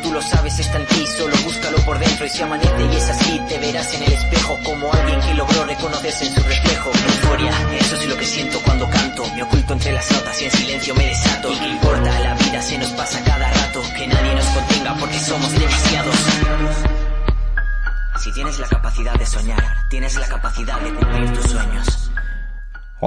[0.00, 3.08] tú lo sabes, está en ti, solo búscalo por dentro y si amanece y es
[3.08, 4.35] así, te verás en el espejo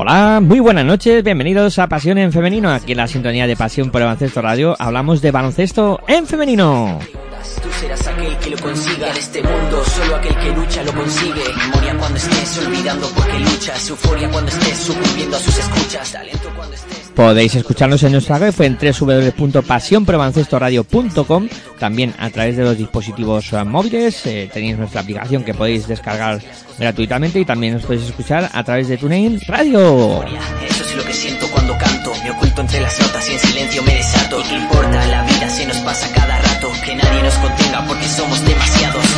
[0.02, 2.72] Hola, muy buenas noches, bienvenidos a Pasión en Femenino.
[2.72, 7.00] Aquí en la sintonía de Pasión por el Baloncesto Radio hablamos de baloncesto en femenino.
[7.62, 11.43] Tú serás aquel que lo consiga en este mundo, solo aquel que lucha lo consigue.
[11.54, 16.76] Memoria cuando estés olvidando porque luchas, euforia cuando estés sucumbiendo a sus escuchas, talento cuando
[16.76, 16.89] estés...
[17.16, 24.26] Podéis escucharnos en nuestra web en www.pasionprobaloncestoradio.com También a través de los dispositivos eh, móviles
[24.26, 26.42] eh, tenéis nuestra aplicación que podéis descargar
[26.80, 30.24] gratuitamente y también nos podéis escuchar a través de TuneIn Radio.
[30.24, 33.84] Eso es lo que siento cuando canto, me oculto entre las notas y en silencio
[33.84, 34.40] me desato.
[34.40, 35.06] ¿Y qué importa?
[35.08, 39.09] La vida se nos pasa cada rato, que nadie nos contenga porque somos demasiados.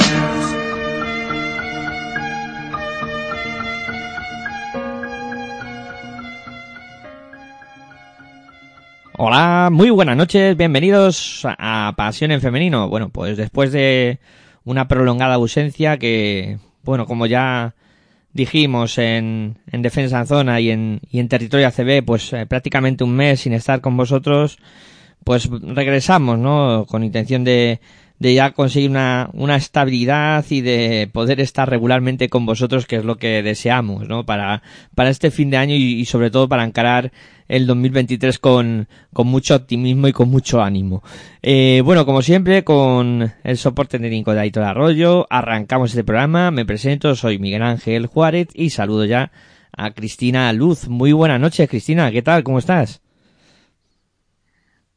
[9.23, 12.89] Hola, muy buenas noches, bienvenidos a Pasión en Femenino.
[12.89, 14.17] Bueno, pues después de
[14.63, 17.75] una prolongada ausencia que, bueno, como ya
[18.33, 23.03] dijimos en, en Defensa en Zona y en, y en Territorio ACB, pues eh, prácticamente
[23.03, 24.57] un mes sin estar con vosotros,
[25.23, 26.87] pues regresamos, ¿no?
[26.89, 27.79] Con intención de,
[28.21, 33.03] de ya conseguir una, una estabilidad y de poder estar regularmente con vosotros, que es
[33.03, 34.27] lo que deseamos, ¿no?
[34.27, 34.61] Para,
[34.93, 37.11] para este fin de año y, y sobre todo para encarar
[37.47, 41.01] el 2023 con, con mucho optimismo y con mucho ánimo.
[41.41, 46.51] Eh, bueno, como siempre, con el soporte técnico de Aitor Arroyo, arrancamos este programa.
[46.51, 49.31] Me presento, soy Miguel Ángel Juárez y saludo ya
[49.75, 50.87] a Cristina Luz.
[50.87, 52.11] Muy buenas noches, Cristina.
[52.11, 52.43] ¿Qué tal?
[52.43, 53.01] ¿Cómo estás?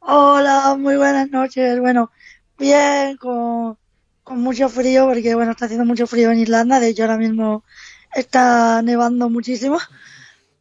[0.01, 1.81] Hola, muy buenas noches.
[1.81, 2.11] Bueno,
[2.59, 3.79] bien, con,
[4.23, 6.81] con mucho frío, porque bueno, está haciendo mucho frío en Irlanda.
[6.81, 7.65] De hecho, ahora mismo
[8.15, 9.79] está nevando muchísimo.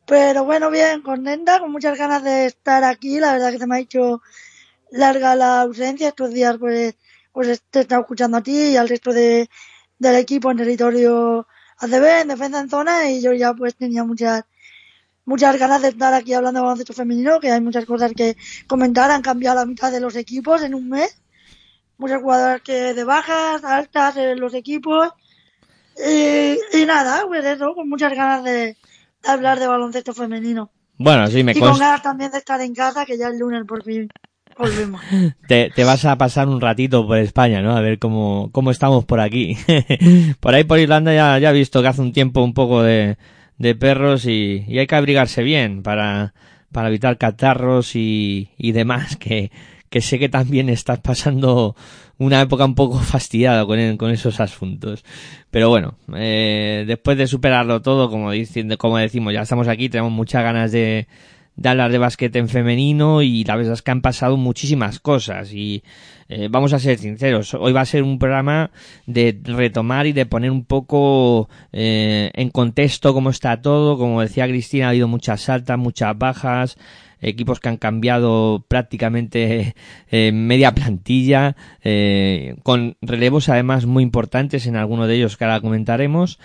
[0.06, 3.20] Pero bueno, bien, contenta, con muchas ganas de estar aquí.
[3.20, 4.22] La verdad que se me ha hecho
[4.92, 6.10] larga la ausencia.
[6.10, 6.96] Estos días pues,
[7.32, 9.50] pues te he estado escuchando a ti y al resto de,
[10.00, 11.48] del equipo en territorio
[11.78, 14.44] ACB, en defensa en zona, y yo ya pues tenía muchas
[15.26, 18.36] muchas ganas de estar aquí hablando de baloncesto femenino, que hay muchas cosas que
[18.68, 21.22] comentar, han cambiado la mitad de los equipos en un mes,
[21.98, 25.10] muchas jugadoras que de bajas, altas en los equipos,
[25.98, 28.76] y, y nada, pues eso, con muchas ganas de,
[29.22, 30.72] de hablar de baloncesto femenino.
[30.98, 33.64] Bueno, sí, me Y con ganas también de estar en casa, que ya el lunes
[33.68, 34.10] por fin
[34.58, 35.02] volvemos.
[35.48, 37.76] Te, te vas a pasar un ratito por España, ¿no?
[37.76, 39.58] A ver cómo, cómo estamos por aquí.
[40.40, 43.18] por ahí por Irlanda ya, ya he visto que hace un tiempo un poco de,
[43.58, 46.34] de perros y, y hay que abrigarse bien para,
[46.72, 49.52] para evitar catarros y, y demás, que,
[49.94, 51.76] que sé que también estás pasando
[52.18, 55.06] una época un poco fastidiada con, con esos asuntos.
[55.52, 60.12] Pero bueno, eh, después de superarlo todo, como, diciendo, como decimos, ya estamos aquí, tenemos
[60.12, 61.06] muchas ganas de,
[61.56, 65.54] de hablar de básquet en femenino y la verdad es que han pasado muchísimas cosas
[65.54, 65.84] y
[66.28, 68.72] eh, vamos a ser sinceros, hoy va a ser un programa
[69.06, 74.48] de retomar y de poner un poco eh, en contexto cómo está todo, como decía
[74.48, 76.78] Cristina, ha habido muchas altas, muchas bajas,
[77.24, 79.76] equipos que han cambiado prácticamente
[80.12, 85.62] eh, media plantilla, eh, con relevos además muy importantes en alguno de ellos que ahora
[85.62, 86.40] comentaremos.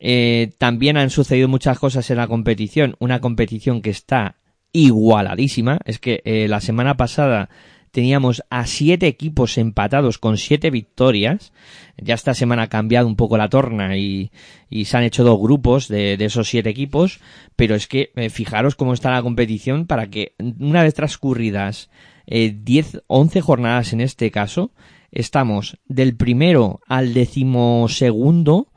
[0.00, 4.36] Eh, también han sucedido muchas cosas en la competición, una competición que está
[4.72, 5.78] igualadísima.
[5.84, 7.48] Es que eh, la semana pasada
[7.90, 11.52] teníamos a siete equipos empatados con siete victorias.
[11.96, 14.30] Ya esta semana ha cambiado un poco la torna y,
[14.70, 17.20] y se han hecho dos grupos de, esos siete equipos.
[17.56, 21.90] Pero es que eh, fijaros cómo está la competición para que una vez transcurridas
[22.26, 24.70] eh, 10, 11 jornadas en este caso,
[25.10, 28.68] estamos del primero al decimosegundo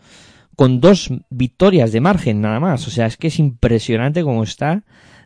[0.56, 2.88] con dos victorias de margen nada más.
[2.88, 4.84] O sea, es que es impresionante cómo está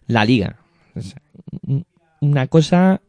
[0.07, 0.59] la liga.
[2.21, 3.01] Una cosa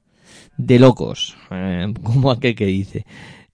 [0.56, 3.04] de locos, eh, como aquel que dice.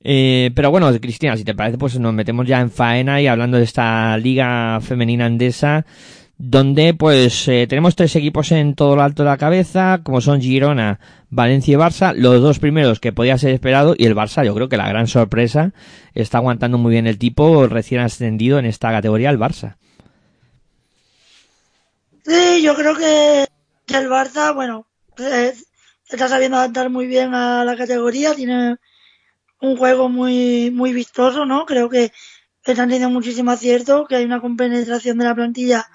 [0.05, 3.59] Eh, pero bueno, Cristina, si te parece, pues nos metemos ya en faena y hablando
[3.59, 5.87] de esta liga femenina andesa,
[6.39, 10.41] donde pues eh, tenemos tres equipos en todo lo alto de la cabeza, como son
[10.41, 10.99] Girona,
[11.31, 14.69] Valencia y Barça, los dos primeros que podía ser esperado, y el Barça, yo creo
[14.69, 15.73] que la gran sorpresa,
[16.15, 19.77] está aguantando muy bien el tipo recién ascendido en esta categoría, el Barça.
[22.25, 23.47] Sí, yo creo que,
[23.95, 24.87] el Barça, bueno,
[26.17, 28.77] está sabiendo adaptar muy bien a la categoría, tiene
[29.61, 31.67] un juego muy, muy vistoso, ¿no?
[31.67, 32.13] Creo que
[32.65, 35.87] están teniendo muchísimo acierto, que hay una compenetración de la plantilla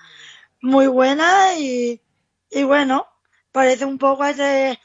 [0.62, 2.02] muy buena y,
[2.50, 3.08] y bueno,
[3.52, 4.80] parece un poco a ese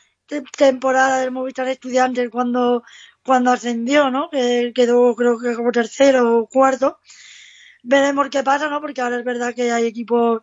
[0.56, 2.84] temporada del Movistar Estudiantes cuando,
[3.25, 4.31] cuando ascendió, ¿no?
[4.31, 6.99] Que quedó creo que como tercero o cuarto.
[7.82, 8.81] Veremos qué pasa, ¿no?
[8.81, 10.43] Porque ahora es verdad que hay equipos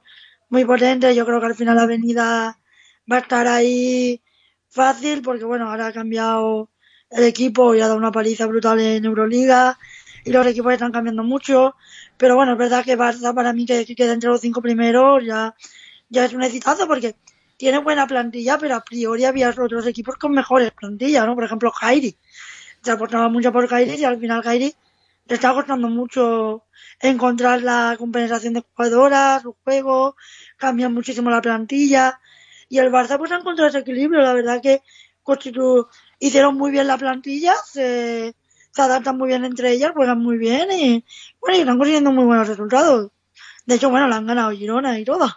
[0.50, 1.16] muy potentes.
[1.16, 2.60] Yo creo que al final la avenida
[3.12, 4.22] va a estar ahí
[4.70, 6.70] fácil porque, bueno, ahora ha cambiado
[7.10, 9.78] el equipo y ha dado una paliza brutal en Euroliga
[10.24, 11.76] y los equipos están cambiando mucho.
[12.18, 15.56] Pero bueno, es verdad que Barça para mí que, que entre los cinco primeros ya,
[16.10, 17.16] ya es un exitazo porque
[17.58, 21.36] tiene buena plantilla, pero a priori había otros equipos con mejores plantillas, ¿no?
[21.36, 22.16] Por ejemplo, Jairi.
[22.82, 24.74] Se apostaba mucho por Jairi y al final Jairi
[25.26, 26.64] le está costando mucho
[27.02, 30.16] encontrar la compensación de jugadoras, su juego,
[30.58, 32.20] cambian muchísimo la plantilla.
[32.70, 34.82] Y el Barça pues ha encontrado ese equilibrio, la verdad que
[35.24, 35.88] constitu
[36.20, 38.34] hicieron muy bien la plantilla, se,
[38.78, 41.04] adaptan muy bien entre ellas, juegan muy bien y
[41.42, 43.12] bueno, y están consiguiendo muy buenos resultados.
[43.66, 45.28] De hecho, bueno, la han ganado Girona y todo.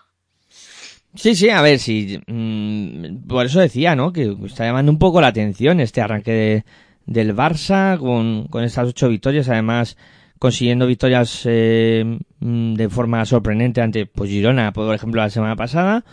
[1.15, 2.21] Sí, sí, a ver, sí.
[2.27, 4.13] Mmm, por eso decía, ¿no?
[4.13, 6.65] Que está llamando un poco la atención este arranque de,
[7.07, 9.97] del Barça con, con estas ocho victorias, además
[10.39, 16.05] consiguiendo victorias eh, de forma sorprendente ante pues, Girona, por ejemplo, la semana pasada.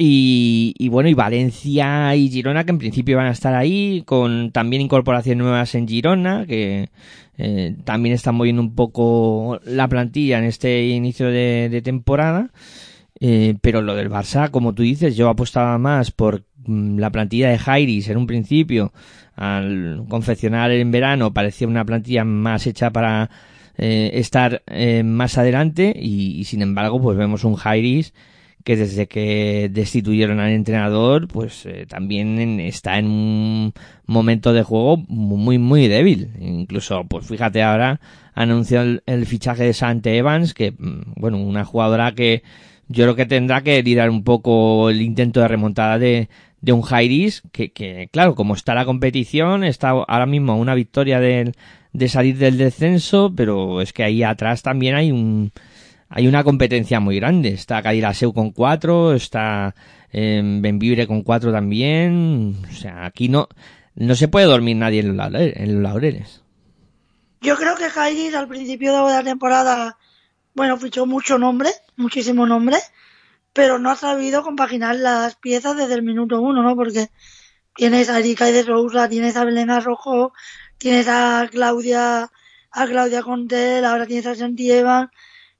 [0.00, 4.52] Y, y, bueno, y Valencia y Girona, que en principio van a estar ahí, con
[4.52, 6.90] también incorporaciones nuevas en Girona, que
[7.36, 12.50] eh, también están moviendo un poco la plantilla en este inicio de, temporada.
[13.18, 17.50] Eh, pero lo del Barça, como tú dices, yo apostaba más por mm, la plantilla
[17.50, 18.92] de Jairis en un principio.
[19.34, 23.30] Al confeccionar en verano parecía una plantilla más hecha para
[23.76, 28.12] eh, estar eh, más adelante y, y, sin embargo pues vemos un Jairis
[28.68, 33.72] que desde que destituyeron al entrenador pues eh, también está en un
[34.04, 36.32] momento de juego muy muy débil.
[36.38, 37.98] Incluso pues fíjate ahora
[38.34, 42.42] anunció el, fichaje de Sante Evans que mm, bueno una jugadora que
[42.88, 46.28] yo creo que tendrá que liderar un poco el intento de remontada de,
[46.60, 51.20] de un Jairis, que, que, claro, como está la competición, está ahora mismo una victoria
[51.20, 51.52] de,
[51.94, 55.52] de salir del descenso, pero es que ahí atrás también hay un,
[56.08, 57.50] hay una competencia muy grande.
[57.50, 59.74] Está Cadilaseu con cuatro, está
[60.12, 62.56] eh, Benvibre con cuatro también.
[62.70, 63.48] O sea, aquí no,
[63.94, 66.42] no se puede dormir nadie en los, laureles.
[67.40, 69.96] Yo creo que Jairis al principio de la temporada
[70.58, 72.78] bueno, fichó mucho nombre, muchísimo nombre,
[73.52, 76.74] pero no ha sabido compaginar las piezas desde el minuto uno, ¿no?
[76.74, 77.10] Porque
[77.76, 80.32] tienes a Erika de Sousa, tienes a Belén Rojo,
[80.76, 82.32] tienes a Claudia,
[82.72, 85.10] a Claudia Contel, ahora tienes a Santi Evan.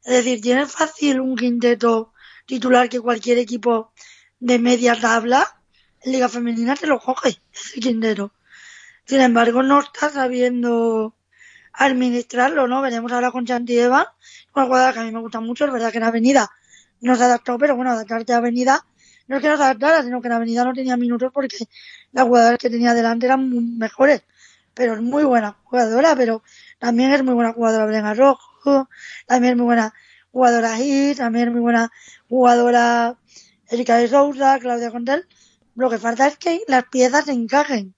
[0.04, 2.12] Es decir, tienes fácil un quinteto
[2.46, 3.92] titular que cualquier equipo
[4.40, 5.60] de media tabla
[6.02, 8.32] en Liga Femenina te lo coge, ese quinteto.
[9.04, 11.14] Sin embargo, no está sabiendo
[11.72, 12.82] administrarlo, ¿no?
[12.82, 14.06] Veremos ahora con Santi Evan
[14.54, 16.50] una jugada que a mí me gusta mucho, es verdad que en Avenida
[17.00, 18.84] no se adaptó, pero bueno, adaptarte a Avenida
[19.28, 21.68] no es que no se adaptara, sino que en Avenida no tenía minutos porque
[22.12, 24.22] las jugadoras que tenía delante eran mejores.
[24.74, 26.42] Pero es muy buena jugadora, pero
[26.78, 28.47] también es muy buena jugadora Brena Rojo,
[29.26, 29.94] también es muy buena
[30.30, 31.90] jugadora Hit, también muy buena
[32.28, 33.16] jugadora
[33.70, 35.26] Erika de Sousa, Claudia Contel.
[35.74, 37.94] Lo que falta es que las piezas encajen.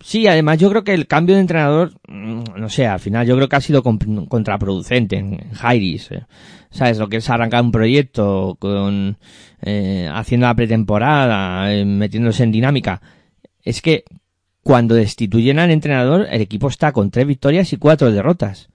[0.00, 3.34] Sí, además yo creo que el cambio de entrenador, mm, no sé, al final yo
[3.36, 6.10] creo que ha sido contraproducente en Jairis.
[6.12, 6.26] Eh.
[6.70, 6.98] ¿Sabes?
[6.98, 9.16] Lo que es arrancar un proyecto con,
[9.62, 13.00] eh, haciendo la pretemporada, eh, metiéndose en dinámica.
[13.62, 14.04] Es que
[14.62, 18.68] cuando destituyen al entrenador, el equipo está con tres victorias y cuatro derrotas.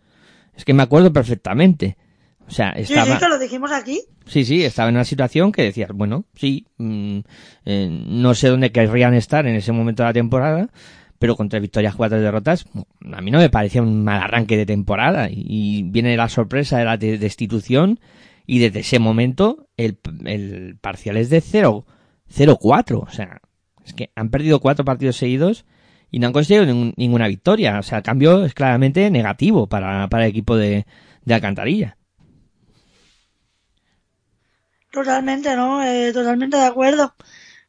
[0.61, 1.97] Es que me acuerdo perfectamente.
[2.47, 3.07] O sea, estaba...
[3.07, 3.99] Sí, sí, que lo dijimos aquí.
[4.27, 7.21] Sí, sí, estaba en una situación que decías, bueno, sí, mmm,
[7.65, 10.69] eh, no sé dónde querrían estar en ese momento de la temporada,
[11.17, 12.67] pero con tres victorias, cuatro derrotas,
[13.11, 15.29] a mí no me parecía un mal arranque de temporada.
[15.31, 17.99] Y viene la sorpresa de la destitución
[18.45, 23.03] y desde ese momento el, el parcial es de 0-4.
[23.03, 23.41] O sea,
[23.83, 25.65] es que han perdido cuatro partidos seguidos
[26.11, 27.79] y no han conseguido ningún, ninguna victoria.
[27.79, 30.85] O sea, el cambio es claramente negativo para, para el equipo de,
[31.23, 31.97] de Alcantarilla.
[34.91, 35.83] Totalmente, ¿no?
[35.83, 37.15] Eh, totalmente de acuerdo.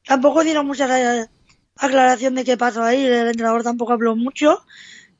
[0.04, 1.28] Tampoco dieron muchas
[1.76, 3.06] aclaración de qué pasó ahí.
[3.06, 4.64] El entrenador tampoco habló mucho.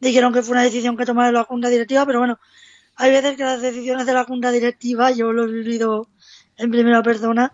[0.00, 2.40] Dijeron que fue una decisión que tomara la junta directiva, pero bueno,
[2.96, 6.08] hay veces que las decisiones de la junta directiva, yo lo he vivido
[6.56, 7.52] en primera persona,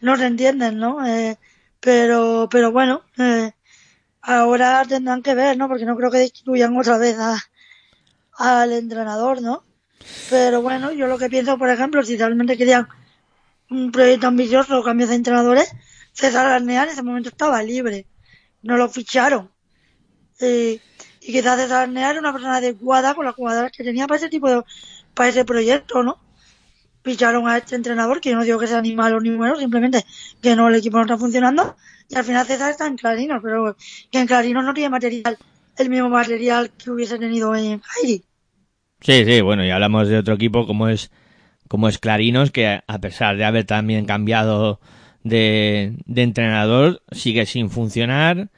[0.00, 1.06] no se entienden, ¿no?
[1.06, 1.38] Eh,
[1.80, 3.52] pero, pero bueno, eh,
[4.22, 5.68] ahora tendrán que ver, ¿no?
[5.68, 7.38] Porque no creo que destituyan otra vez a,
[8.38, 9.64] al entrenador, ¿no?
[10.30, 12.88] Pero bueno, yo lo que pienso, por ejemplo, si realmente querían
[13.70, 15.72] un proyecto ambicioso cambios de entrenadores,
[16.12, 18.06] César Arnea en ese momento estaba libre,
[18.62, 19.50] no lo ficharon.
[20.40, 20.80] Y
[21.20, 24.50] quizás César Arnea era una persona adecuada con las jugadoras que tenía para ese tipo
[24.50, 24.62] de,
[25.14, 26.18] para ese proyecto, ¿no?
[27.02, 30.04] Ficharon a este entrenador, que yo no digo que sea ni malo ni bueno, simplemente
[30.40, 31.76] que no el equipo no está funcionando,
[32.08, 33.76] y al final César está en Clarinos, pero
[34.10, 35.36] que en Clarinos no tiene material,
[35.76, 38.24] el mismo material que hubiese tenido en Jairi.
[39.00, 41.10] Sí, sí, bueno, y hablamos de otro equipo como es
[41.68, 44.78] como es Clarinos, que a pesar de haber también cambiado
[45.24, 48.50] de, de entrenador, sigue sin funcionar,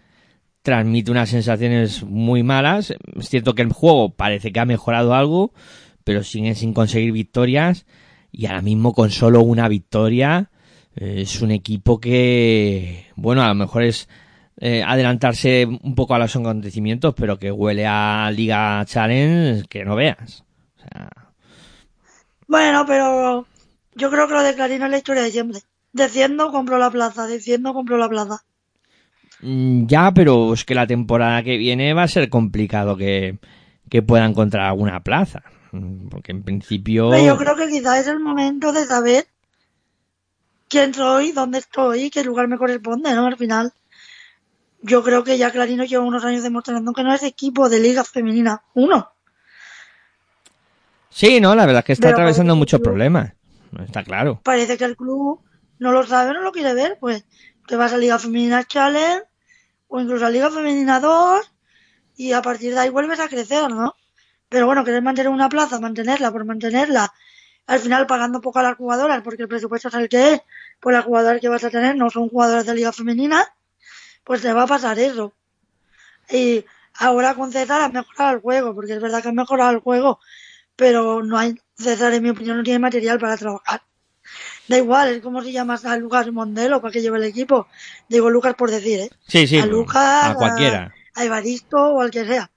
[0.63, 2.93] transmite unas sensaciones muy malas.
[3.17, 5.53] Es cierto que el juego parece que ha mejorado algo,
[6.03, 7.87] pero sigue sin conseguir victorias
[8.37, 10.51] y ahora mismo con solo una victoria
[10.97, 14.09] eh, es un equipo que, bueno, a lo mejor es
[14.61, 19.97] eh, adelantarse un poco a los acontecimientos, pero que huele a Liga Challenge que no
[19.97, 20.45] veas.
[20.77, 21.11] O sea...
[22.47, 23.47] Bueno, pero
[23.95, 25.61] yo creo que lo de Clarino es la historia de siempre.
[25.93, 28.45] Diciendo compro la plaza, diciendo compro la plaza.
[29.41, 33.39] Mm, Ya, pero es que la temporada que viene va a ser complicado que,
[33.89, 35.43] que pueda encontrar alguna plaza.
[35.75, 37.11] Mm, Porque en principio...
[37.11, 39.27] Pero yo creo que quizás es el momento de saber
[40.69, 43.27] quién soy, dónde estoy, qué lugar me corresponde, ¿no?
[43.27, 43.73] Al final,
[44.83, 48.05] yo creo que ya Clarino lleva unos años demostrando que no es equipo de liga
[48.05, 48.63] femenina.
[48.75, 49.11] Uno.
[51.11, 53.33] Sí, no, la verdad es que está Pero atravesando muchos problemas.
[53.85, 54.41] Está claro.
[54.45, 55.41] Parece que el club
[55.81, 57.25] no lo sabe, no lo quiere ver, pues
[57.67, 59.25] te vas a Liga Femenina Challenge
[59.89, 61.53] o incluso a Liga Femenina 2
[62.17, 63.95] y a partir de ahí vuelves a crecer, ¿no?
[64.55, 67.13] Pero bueno, querer mantener una plaza, mantenerla por mantenerla,
[67.67, 70.43] al final pagando poco a las jugadoras porque el presupuesto es el que es,
[70.79, 73.53] pues las jugadoras que vas a tener no son jugadoras de Liga Femenina,
[74.23, 75.33] pues te va a pasar eso.
[76.31, 76.65] Y
[77.01, 80.21] ahora con César ha mejorado el juego, porque es verdad que ha mejorado el juego,
[80.77, 83.83] pero no hay, César en mi opinión no tiene material para trabajar.
[84.69, 87.67] Da igual, es como si llamas a Lucas Mondelo para que lleve el equipo.
[88.09, 89.11] Digo Lucas por decir, ¿eh?
[89.27, 90.95] Sí, sí, a Lucas, a cualquiera.
[91.17, 92.53] A, a Evaristo o al que sea.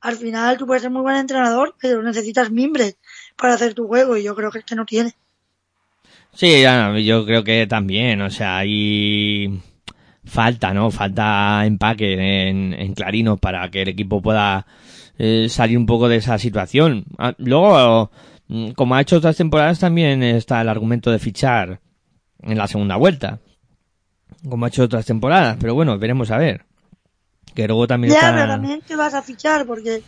[0.00, 2.96] Al final tú puedes ser muy buen entrenador, pero necesitas mimbres
[3.36, 5.14] para hacer tu juego y yo creo que es que no tiene.
[6.32, 6.62] Sí,
[7.04, 9.60] yo creo que también, o sea, hay
[10.24, 10.90] falta, ¿no?
[10.90, 14.66] Falta empaque en, en Clarino para que el equipo pueda
[15.18, 17.04] eh, salir un poco de esa situación.
[17.18, 18.10] Ah, Luego,
[18.48, 21.80] mm, como ha hecho otras temporadas, también está el argumento de fichar
[22.42, 23.40] en la segunda vuelta.
[24.48, 26.64] Como ha hecho otras temporadas, pero bueno, veremos a ver.
[27.54, 28.34] Que luego también Ya, está...
[28.34, 30.02] pero también te vas a fichar porque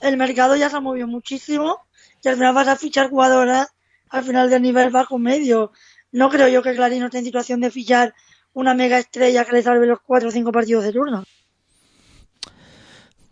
[0.00, 1.78] el mercado ya se ha movido muchísimo
[2.22, 3.68] y al final vas a fichar jugadoras
[4.10, 5.72] al final del nivel bajo medio.
[6.12, 8.14] No creo yo que Clarino esté en situación de fichar
[8.52, 11.24] una mega estrella que le salve los cuatro o cinco partidos de turno.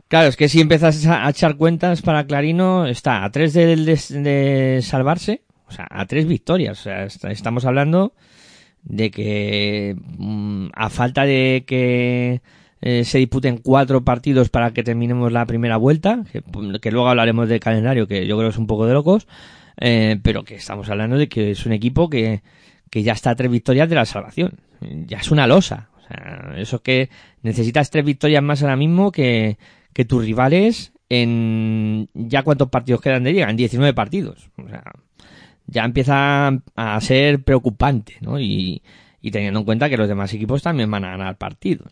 [0.08, 4.20] Claro, es que si empiezas a echar cuentas para Clarino, está a tres de, de-
[4.20, 6.80] de salvarse, o sea, a tres victorias.
[6.80, 8.14] O sea, est- estamos hablando
[8.82, 12.40] de que mm, a falta de que
[12.80, 16.22] eh, se disputen cuatro partidos para que terminemos la primera vuelta,
[16.80, 19.26] que, luego hablaremos del calendario, que yo creo es un poco de locos,
[19.80, 22.42] eh, pero que estamos hablando de que es un equipo que,
[22.90, 24.60] que ya está a tres victorias de la salvación.
[24.80, 25.88] Ya es una losa.
[25.98, 27.10] O sea, eso es que
[27.42, 29.58] necesitas tres victorias más ahora mismo que,
[29.92, 34.50] que tus rivales en ya cuántos partidos quedan de liga, en 19 partidos.
[34.56, 34.84] O sea,
[35.66, 38.40] ya empieza a ser preocupante, ¿no?
[38.40, 38.82] Y,
[39.20, 41.88] y teniendo en cuenta que los demás equipos también van a ganar partidos.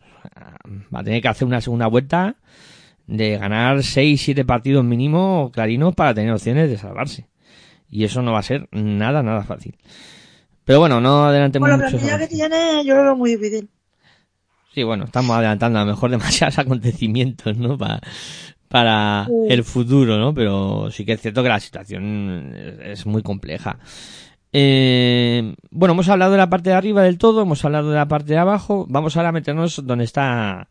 [0.94, 2.36] Va a tener que hacer una segunda vuelta
[3.06, 7.26] de ganar 6, 7 partidos mínimo clarinos para tener opciones de salvarse.
[7.90, 9.76] Y eso no va a ser nada, nada fácil.
[10.64, 11.90] Pero bueno, no adelantemos la mucho.
[11.90, 13.68] plantilla que tiene, yo lo veo muy difícil.
[14.74, 17.78] Sí, bueno, estamos adelantando a lo mejor demasiados acontecimientos, ¿no?
[17.78, 18.00] Pa-
[18.68, 19.32] para Sí.
[19.48, 20.34] el futuro, ¿no?
[20.34, 22.52] Pero sí que es cierto que la situación
[22.82, 23.78] es muy compleja.
[24.58, 28.08] Eh, bueno, hemos hablado de la parte de arriba del todo, hemos hablado de la
[28.08, 28.86] parte de abajo.
[28.88, 30.68] Vamos ahora a meternos donde está,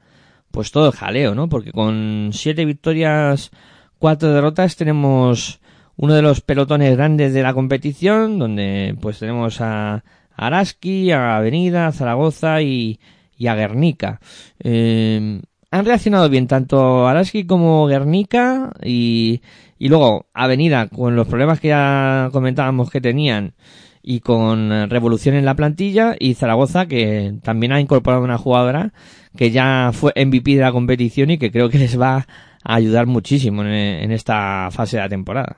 [0.50, 1.50] pues todo el jaleo, ¿no?
[1.50, 3.52] Porque con siete victorias,
[4.00, 5.60] cuatro derrotas, tenemos
[5.98, 10.04] uno de los pelotones grandes de la competición, donde pues tenemos a
[10.36, 13.00] Araski, a Avenida, a Zaragoza y,
[13.38, 14.20] y a Guernica.
[14.64, 15.42] Eh,
[15.76, 19.42] han reaccionado bien tanto Araski como Guernica y,
[19.78, 23.54] y luego Avenida con los problemas que ya comentábamos que tenían
[24.02, 28.94] y con revolución en la plantilla y Zaragoza que también ha incorporado una jugadora
[29.36, 32.26] que ya fue MVP de la competición y que creo que les va
[32.64, 35.58] a ayudar muchísimo en, esta fase de la temporada.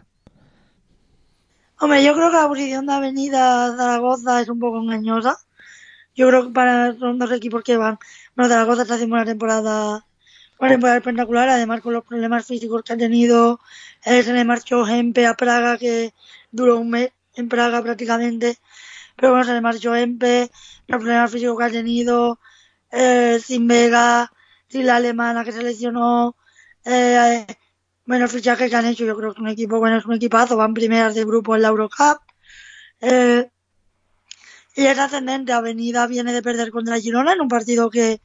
[1.80, 5.38] Hombre, yo creo que la posición de Avenida Zaragoza es un poco engañosa.
[6.16, 8.00] Yo creo que para son dos equipos que van.
[8.36, 10.07] Bueno, Zaragoza está haciendo una temporada,
[10.60, 13.60] temporada espectacular, además con los problemas físicos que ha tenido.
[14.06, 16.14] Eh, se le marchó Gempe a Praga, que
[16.52, 18.58] duró un mes en Praga prácticamente.
[19.16, 20.50] Pero bueno, se le marchó Gempe,
[20.88, 22.40] los problemas físicos que ha tenido,
[22.92, 24.32] eh, sin Vega,
[24.68, 26.36] sin la alemana que se lesionó,
[26.86, 27.46] eh,
[28.06, 30.14] bueno, el fichaje que han hecho, yo creo que es un equipo, bueno, es un
[30.14, 32.20] equipazo, van primeras de grupo en la Eurocup.
[33.02, 33.50] Eh,
[34.76, 35.52] y es ascendente.
[35.52, 38.22] Avenida viene de perder contra Girona en un partido que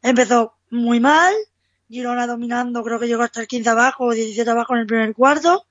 [0.00, 1.34] empezó muy mal.
[1.88, 5.14] Girona dominando, creo que llegó hasta el 15 abajo o 17 abajo en el primer
[5.14, 5.66] cuarto.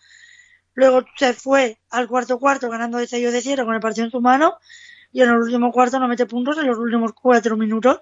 [0.73, 4.05] Luego se fue al cuarto cuarto ganando de 6 o de 0 con el partido
[4.05, 4.57] en su mano.
[5.11, 8.01] Y en el último cuarto no mete puntos en los últimos cuatro minutos.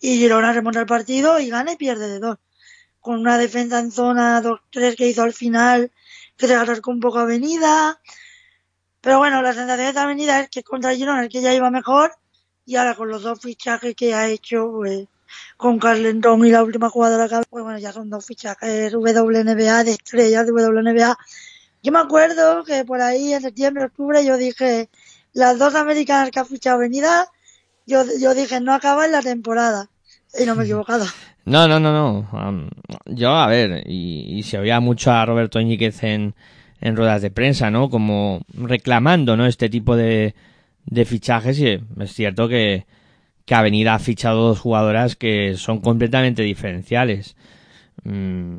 [0.00, 2.38] Y Girona remonta el partido y gana y pierde de dos.
[3.00, 5.92] Con una defensa en zona 2-3 que hizo al final,
[6.36, 8.00] que se agarró un poco avenida.
[9.00, 12.12] Pero bueno, la sensación de avenida es que contra Girona el que ya iba mejor.
[12.64, 15.06] Y ahora con los dos fichajes que ha hecho, pues,
[15.56, 19.92] con Carlentón y la última jugadora que pues bueno, ya son dos fichajes WNBA, de
[19.92, 21.16] estrellas de WNBA.
[21.82, 24.88] Yo me acuerdo que por ahí en septiembre, octubre, yo dije,
[25.32, 27.28] las dos americanas que ha fichado Avenida,
[27.86, 29.88] yo, yo dije, no acaba en la temporada.
[30.38, 31.06] Y no me he equivocado.
[31.44, 32.68] No, no, no, no.
[33.06, 36.34] yo, a ver, y, y se oía mucho a Roberto Ñíquez en,
[36.80, 37.88] en ruedas de prensa, ¿no?
[37.88, 39.46] Como reclamando, ¿no?
[39.46, 40.34] Este tipo de,
[40.84, 42.86] de fichajes y es cierto que,
[43.46, 47.36] que Avenida ha fichado dos jugadoras que son completamente diferenciales.
[48.04, 48.58] Mm,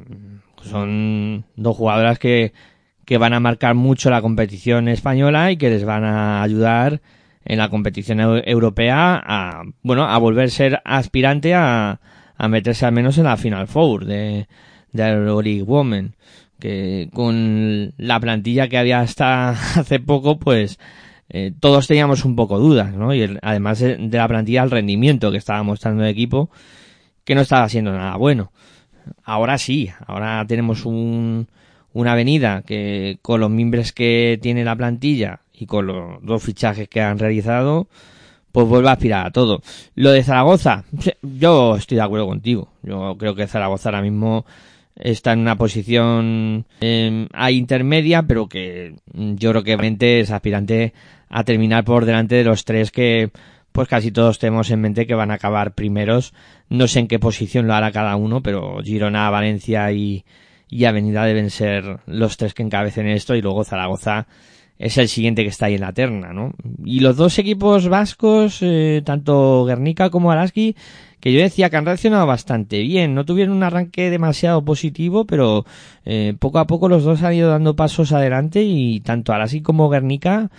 [0.64, 2.54] son dos jugadoras que,
[3.06, 7.02] que van a marcar mucho la competición española y que les van a ayudar
[7.46, 12.00] en la competición europea a, bueno, a volver a ser aspirante a,
[12.36, 14.48] a meterse al menos en la Final Four de,
[14.94, 16.16] de Euroleague Women.
[16.60, 20.80] Que con la plantilla que había hasta hace poco, pues,
[21.30, 23.14] eh, todos teníamos un poco dudas, ¿no?
[23.14, 26.50] Y además de, la plantilla, el rendimiento que estaba mostrando el equipo,
[27.24, 28.52] que no estaba siendo nada bueno.
[29.24, 31.48] Ahora sí, ahora tenemos un,
[31.94, 36.88] una avenida que con los miembros que tiene la plantilla y con los dos fichajes
[36.88, 37.88] que han realizado,
[38.52, 39.62] pues vuelve a aspirar a todo.
[39.96, 40.86] Lo de Zaragoza,
[41.22, 42.70] yo estoy de acuerdo contigo.
[42.84, 44.46] Yo creo que Zaragoza ahora mismo
[44.96, 50.94] está en una posición eh, a intermedia, pero que yo creo que realmente es aspirante
[51.30, 53.32] a terminar por delante de los tres que
[53.72, 56.34] pues casi todos tenemos en mente que van a acabar primeros.
[56.68, 60.26] No sé en qué posición lo hará cada uno, pero Girona, Valencia y,
[60.68, 64.28] y Avenida deben ser los tres que encabecen esto y luego Zaragoza
[64.80, 66.54] es el siguiente que está ahí en la terna, ¿no?
[66.84, 70.76] Y los dos equipos vascos, eh, tanto Guernica como Araski,
[71.20, 73.16] que yo decía que han reaccionado bastante bien.
[73.16, 75.66] No tuvieron un arranque demasiado positivo, pero
[76.06, 79.90] eh, poco a poco los dos han ido dando pasos adelante y tanto Araski como
[79.90, 80.50] Guernica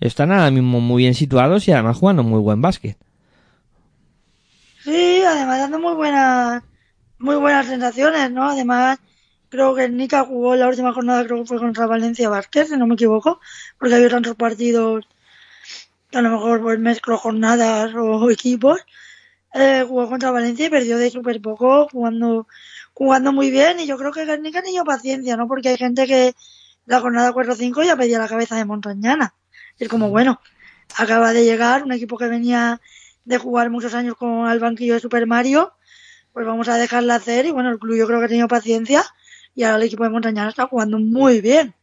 [0.00, 2.96] están ahora mismo muy bien situados y además jugando muy buen básquet.
[4.82, 6.62] Sí, además dando muy buenas,
[7.18, 8.48] muy buenas sensaciones, ¿no?
[8.48, 8.98] Además,
[9.48, 12.86] creo que Guernica jugó la última jornada, creo que fue contra Valencia Basket, si no
[12.86, 13.40] me equivoco,
[13.78, 15.06] porque había tantos partidos,
[16.12, 18.80] a lo mejor pues mezclo jornadas o equipos,
[19.54, 22.46] eh, jugó contra Valencia y perdió de súper poco, jugando,
[22.92, 23.80] jugando muy bien.
[23.80, 25.48] Y yo creo que Guernica ha tenido paciencia, ¿no?
[25.48, 26.34] Porque hay gente que
[26.86, 29.34] la jornada 4-5 ya pedía la cabeza de Montañana.
[29.78, 30.40] es como, bueno,
[30.96, 32.80] acaba de llegar un equipo que venía
[33.24, 35.74] de jugar muchos años con el banquillo de Super Mario,
[36.32, 37.46] pues vamos a dejarla hacer.
[37.46, 39.04] Y bueno, el club yo creo que ha tenido paciencia
[39.58, 41.74] y ahora el equipo de Montañana está jugando muy bien.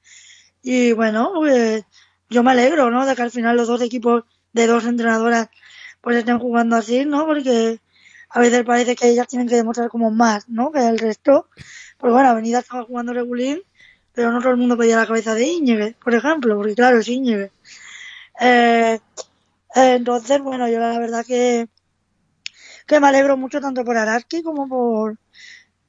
[0.62, 1.84] Y bueno, pues,
[2.30, 3.06] yo me alegro, ¿no?
[3.06, 5.50] De que al final los dos equipos de dos entrenadoras
[6.00, 7.26] pues estén jugando así, ¿no?
[7.26, 7.82] Porque
[8.30, 10.72] a veces parece que ellas tienen que demostrar como más, ¿no?
[10.72, 11.50] Que el resto.
[11.98, 13.62] Pues bueno, Avenida estaba jugando regulín,
[14.14, 17.10] pero no todo el mundo pedía la cabeza de Íñiguez, por ejemplo, porque claro, es
[17.10, 17.52] Íñiguez.
[18.40, 19.00] Eh,
[19.76, 21.68] entonces, bueno, yo la verdad que,
[22.88, 25.18] que me alegro mucho tanto por Araski como por,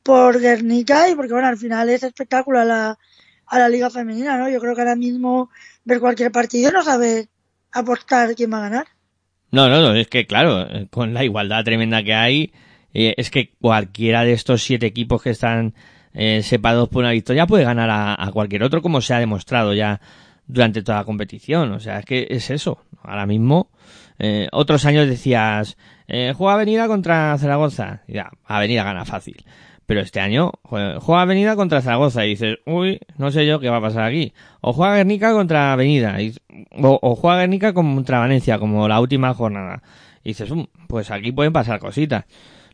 [0.07, 2.99] por Guernica y porque bueno, al final es espectáculo a la,
[3.51, 4.49] la liga femenina, ¿no?
[4.49, 5.51] Yo creo que ahora mismo
[5.85, 7.27] ver cualquier partido no sabe
[7.73, 8.87] apostar quién va a ganar.
[9.51, 12.53] No, no, no, es que claro, con la igualdad tremenda que hay,
[12.95, 15.75] eh, es que cualquiera de estos siete equipos que están
[16.15, 20.01] eh, separados por una victoria puede ganar a, cualquier otro, como se ha demostrado ya
[20.47, 21.73] durante toda la competición.
[21.73, 22.79] O sea, es que es eso.
[23.03, 23.71] Ahora mismo,
[24.21, 28.03] eh, otros años decías, eh, juega Avenida contra Zaragoza.
[28.07, 29.45] Ya, Avenida gana fácil.
[29.87, 33.77] Pero este año juega Avenida contra Zaragoza y dices, uy, no sé yo qué va
[33.77, 34.33] a pasar aquí.
[34.61, 36.19] O juega Guernica contra Avenida,
[36.73, 39.83] o, juega Guernica contra Valencia, como la última jornada.
[40.25, 42.25] Y dices, um, pues aquí pueden pasar cositas,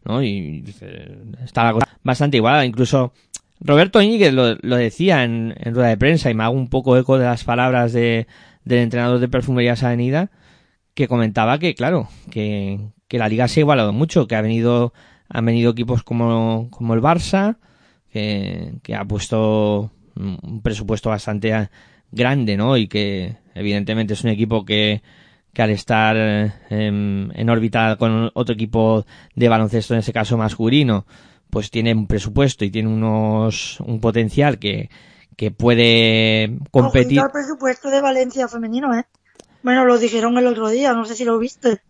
[0.07, 0.23] ¿no?
[0.23, 0.91] Y dices,
[1.45, 2.65] está la cosa bastante igualada.
[2.65, 3.13] Incluso
[3.61, 7.27] Roberto Íñiguez lo, decía en, rueda de prensa y me hago un poco eco de
[7.27, 8.27] las palabras de,
[8.65, 10.31] del entrenador de Perfumerías Avenida,
[10.95, 14.95] que comentaba que, claro, que, que la liga se ha igualado mucho, que ha venido
[15.33, 17.57] han venido equipos como, como el Barça,
[18.11, 21.71] que, que ha puesto un presupuesto bastante
[22.11, 22.77] grande, ¿no?
[22.77, 25.03] Y que evidentemente es un equipo que,
[25.53, 31.07] que al estar en, en, órbita con otro equipo de baloncesto, en ese caso masculino,
[31.49, 34.91] pues tiene un presupuesto y tiene unos un potencial que,
[35.37, 37.21] que puede competir.
[37.21, 39.05] el presupuesto de Valencia femenino, ¿eh?
[39.63, 41.81] Bueno, lo dijeron el otro día, no sé si lo viste.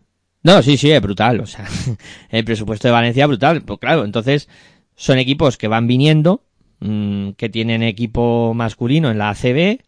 [0.42, 1.40] No, sí, sí, es brutal.
[1.40, 1.66] O sea,
[2.30, 3.62] el presupuesto de Valencia brutal.
[3.62, 4.48] Pues claro, entonces
[4.96, 6.44] son equipos que van viniendo,
[6.80, 9.80] mmm, que tienen equipo masculino en la ACB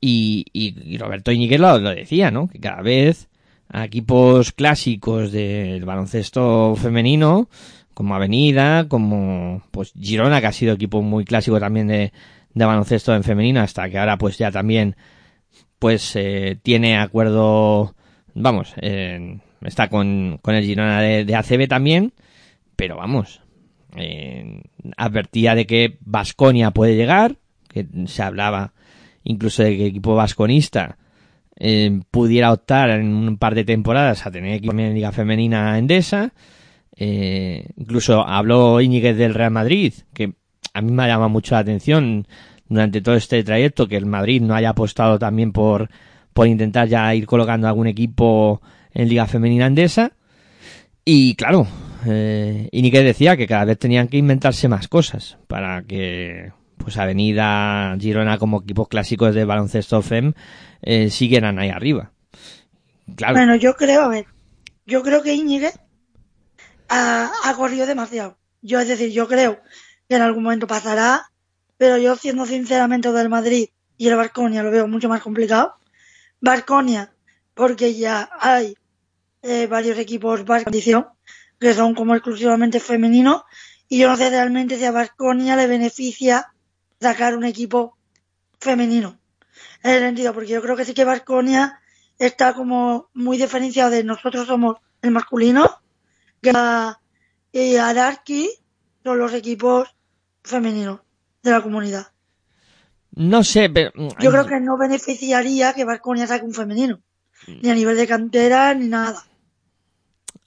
[0.00, 2.48] y, y, y Roberto Iñiguez lo, lo, decía, ¿no?
[2.48, 3.28] Que cada vez
[3.68, 7.48] a equipos clásicos del baloncesto femenino,
[7.94, 12.12] como Avenida, como pues Girona, que ha sido equipo muy clásico también de,
[12.54, 14.96] de baloncesto en femenino, hasta que ahora pues ya también
[15.78, 17.94] pues eh, tiene acuerdo,
[18.34, 22.12] vamos, eh, está con, con el Girona de, de, ACB también,
[22.76, 23.42] pero vamos,
[23.96, 24.62] eh,
[24.96, 27.36] advertía de que Vasconia puede llegar,
[27.68, 28.72] que se hablaba
[29.24, 30.96] incluso de que el equipo vasconista
[31.56, 36.32] eh, pudiera optar en un par de temporadas a tener equipo en Liga Femenina Endesa.
[36.96, 40.34] Eh, incluso habló Íñiguez del Real Madrid, que
[40.72, 42.26] a mí me ha llamado mucho la atención
[42.68, 45.90] durante todo este trayecto que el Madrid no haya apostado también por,
[46.32, 48.60] por intentar ya ir colocando algún equipo
[48.98, 50.12] en Liga Femenina Endesa.
[51.04, 51.66] Y claro,
[52.06, 57.96] eh, Íñiguez decía que cada vez tenían que inventarse más cosas para que pues Avenida,
[57.98, 60.34] Girona como equipos clásicos de baloncesto FEM
[60.82, 62.10] eh, siguieran ahí arriba.
[63.16, 63.34] Claro.
[63.34, 64.26] Bueno, yo creo, a ver,
[64.84, 65.78] yo creo que Íñiguez
[66.88, 68.36] ha, ha, corrido demasiado.
[68.62, 69.60] Yo, es decir, yo creo
[70.08, 71.30] que en algún momento pasará,
[71.76, 75.74] pero yo siendo sinceramente del Madrid y el Barconia lo veo mucho más complicado.
[76.40, 77.12] Barconia,
[77.54, 78.77] porque ya hay
[79.48, 81.06] eh, varios equipos condición
[81.58, 83.42] que son como exclusivamente femeninos
[83.88, 86.52] y yo no sé realmente si a Barconia le beneficia
[87.00, 87.96] sacar un equipo
[88.60, 89.18] femenino.
[89.82, 91.80] En el sentido, porque yo creo que sí que Vasconia
[92.18, 95.80] está como muy diferenciado de nosotros somos el masculino
[96.42, 97.00] que a,
[97.52, 98.50] y Adarki
[99.02, 99.88] son los equipos
[100.44, 101.00] femeninos
[101.42, 102.08] de la comunidad.
[103.12, 103.92] No sé, pero...
[104.20, 107.00] Yo creo que no beneficiaría que Vasconia saque un femenino.
[107.46, 109.24] Ni a nivel de cantera, ni nada.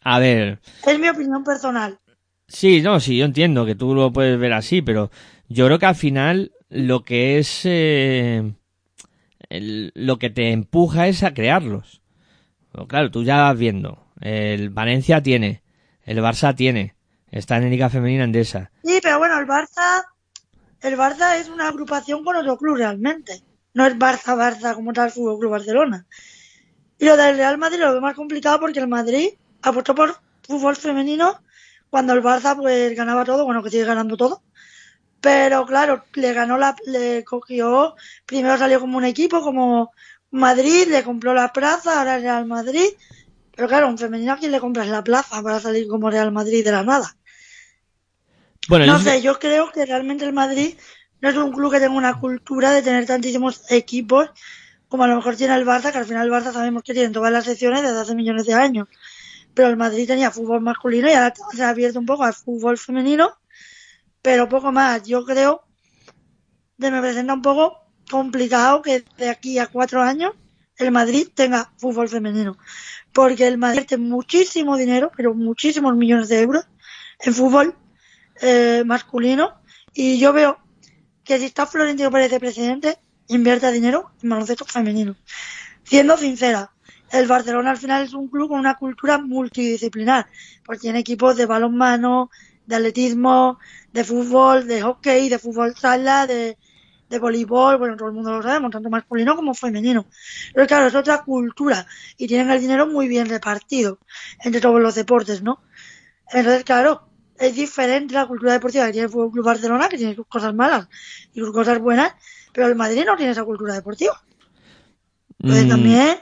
[0.01, 0.59] A ver.
[0.85, 1.99] Es mi opinión personal.
[2.47, 5.09] Sí, no, sí, yo entiendo que tú lo puedes ver así, pero
[5.47, 8.53] yo creo que al final lo que es eh,
[9.49, 12.01] el, lo que te empuja es a crearlos.
[12.71, 14.05] Pero claro, tú ya vas viendo.
[14.19, 15.63] El Valencia tiene,
[16.03, 16.95] el Barça tiene,
[17.31, 18.71] está en Liga Femenina Endesa.
[18.83, 20.03] Sí, pero bueno, el Barça,
[20.81, 23.41] el Barça es una agrupación con otro club realmente.
[23.73, 26.05] No es Barça, Barça como tal Fútbol Club Barcelona.
[26.97, 29.29] Y lo del Real Madrid lo veo más complicado porque el Madrid
[29.61, 31.41] apostó por fútbol femenino
[31.89, 34.43] cuando el Barça pues ganaba todo, bueno que sigue ganando todo
[35.21, 37.95] pero claro, le ganó la, le cogió,
[38.25, 39.91] primero salió como un equipo, como
[40.31, 42.87] Madrid, le compró la plaza, ahora Real Madrid,
[43.55, 46.65] pero claro, un femenino a quién le compras la plaza para salir como Real Madrid
[46.65, 47.15] de la nada.
[48.67, 50.75] Bueno, no sé, yo creo que realmente el Madrid
[51.21, 54.31] no es un club que tenga una cultura de tener tantísimos equipos
[54.87, 57.13] como a lo mejor tiene el Barça, que al final el Barça sabemos que tiene
[57.13, 58.87] todas las secciones desde hace millones de años.
[59.53, 62.77] Pero el Madrid tenía fútbol masculino y ahora se ha abierto un poco al fútbol
[62.77, 63.35] femenino
[64.21, 65.03] pero poco más.
[65.03, 65.63] Yo creo
[66.79, 67.77] que me presenta un poco
[68.09, 70.33] complicado que de aquí a cuatro años
[70.77, 72.57] el Madrid tenga fútbol femenino.
[73.13, 76.65] Porque el Madrid tiene muchísimo dinero, pero muchísimos millones de euros
[77.19, 77.75] en fútbol
[78.41, 79.61] eh, masculino.
[79.93, 80.57] Y yo veo
[81.23, 85.15] que si está Florentino Pérez de presidente, invierte dinero en baloncesto femenino.
[85.83, 86.71] Siendo sincera,
[87.11, 90.27] el Barcelona al final es un club con una cultura multidisciplinar,
[90.65, 92.29] porque tiene equipos de balonmano,
[92.65, 93.59] de atletismo,
[93.91, 96.57] de fútbol, de hockey, de fútbol sala, de,
[97.09, 100.07] de voleibol, bueno, todo el mundo lo sabemos, tanto masculino como femenino.
[100.53, 101.85] Pero claro, es otra cultura
[102.17, 103.99] y tienen el dinero muy bien repartido
[104.43, 105.61] entre todos los deportes, ¿no?
[106.31, 110.15] Entonces, claro, es diferente la cultura deportiva que tiene el Fútbol Club Barcelona, que tiene
[110.15, 110.87] sus cosas malas
[111.33, 112.13] y sus cosas buenas,
[112.53, 114.21] pero el Madrid no tiene esa cultura deportiva.
[115.39, 115.69] Entonces mm.
[115.69, 116.17] también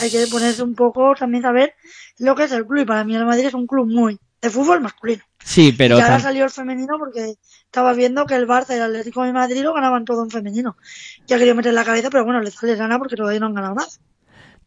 [0.00, 1.74] hay que ponerse un poco, también saber
[2.18, 2.82] lo que es el club.
[2.82, 5.22] Y para mí el Madrid es un club muy de fútbol masculino.
[5.44, 5.98] Sí, pero.
[5.98, 7.34] Y ahora salió el femenino porque
[7.64, 10.76] estaba viendo que el Barça y el Atlético de Madrid lo ganaban todo en femenino.
[11.26, 13.74] Ya quería meter la cabeza, pero bueno, les sale gana porque todavía no han ganado
[13.74, 13.88] nada.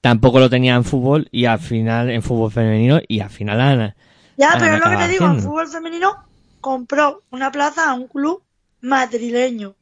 [0.02, 3.96] Tampoco lo tenía en fútbol y al final en fútbol femenino y al final han,
[4.38, 6.16] Ya, pero es lo que te digo, en fútbol femenino
[6.62, 8.42] compró una plaza a un club
[8.82, 9.76] madrileño.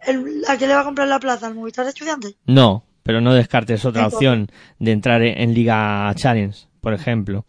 [0.00, 1.46] El, ¿A quién le va a comprar la plaza?
[1.46, 2.36] ¿Al Movistar de Estudiantes?
[2.46, 7.46] No, pero no descartes otra opción de entrar en, Liga Challenge, por ejemplo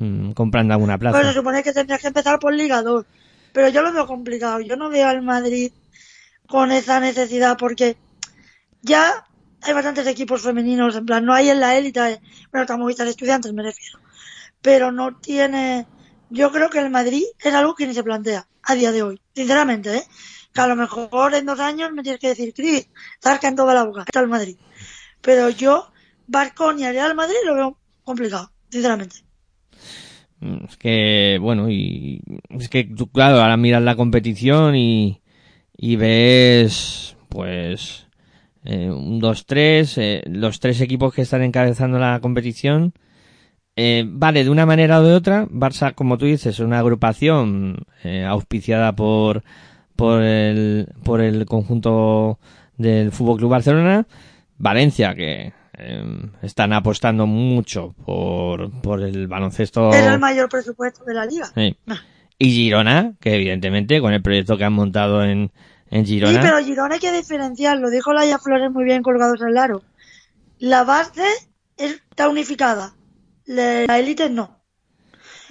[0.00, 1.22] mmm, comprando alguna plaza.
[1.22, 3.06] Se supone que tendrías que empezar por Liga 2.
[3.52, 4.60] Pero yo lo veo complicado.
[4.60, 5.70] Yo no veo al Madrid
[6.48, 7.96] con esa necesidad porque
[8.82, 9.24] ya
[9.62, 10.96] hay bastantes equipos femeninos.
[10.96, 12.20] En plan, no hay en la élite.
[12.50, 14.00] Bueno, estamos vistas estudiantes, me refiero.
[14.62, 15.86] Pero no tiene.
[16.28, 19.20] Yo creo que el Madrid es algo que ni se plantea a día de hoy.
[19.32, 20.02] Sinceramente, ¿eh?
[20.56, 22.88] Que a lo mejor en dos años me tienes que decir, Cris,
[23.42, 24.56] en toda la boca está el Madrid.
[25.20, 25.92] Pero yo
[26.26, 29.16] Barconia, Real Madrid lo veo complicado, sinceramente.
[30.40, 35.22] Es que, bueno, y es que tú, claro, ahora miras la competición y,
[35.76, 38.06] y ves, pues,
[38.64, 42.92] eh, un 2-3, eh, los tres equipos que están encabezando la competición.
[43.76, 47.84] Eh, vale, de una manera o de otra, Barça, como tú dices, es una agrupación
[48.04, 49.44] eh, auspiciada por,
[49.96, 52.38] por el, por el conjunto
[52.76, 54.06] del Fútbol Club Barcelona.
[54.58, 56.04] Valencia, que eh,
[56.42, 59.92] están apostando mucho por, por el baloncesto.
[59.92, 61.46] Es el mayor presupuesto de la liga.
[61.54, 61.76] Sí.
[62.38, 65.50] Y Girona, que evidentemente con el proyecto que han montado en,
[65.90, 66.32] en Girona.
[66.32, 67.90] Sí, pero Girona hay que diferenciarlo.
[67.90, 69.82] Dijo Laia Flores muy bien colgados al aro.
[70.58, 71.24] La base
[71.76, 72.94] está unificada.
[73.46, 74.60] La élite no.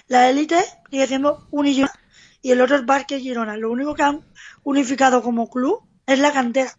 [0.08, 0.58] La élite
[0.92, 1.94] sigue siendo un y Girona,
[2.42, 3.58] y el otro es Barque Girona.
[3.58, 4.22] Lo único que han
[4.66, 6.72] unificado como club es la cantera.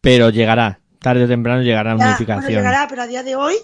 [0.00, 2.44] Pero llegará, tarde o temprano llegará una unificación.
[2.44, 3.54] bueno, llegará, pero a día de hoy,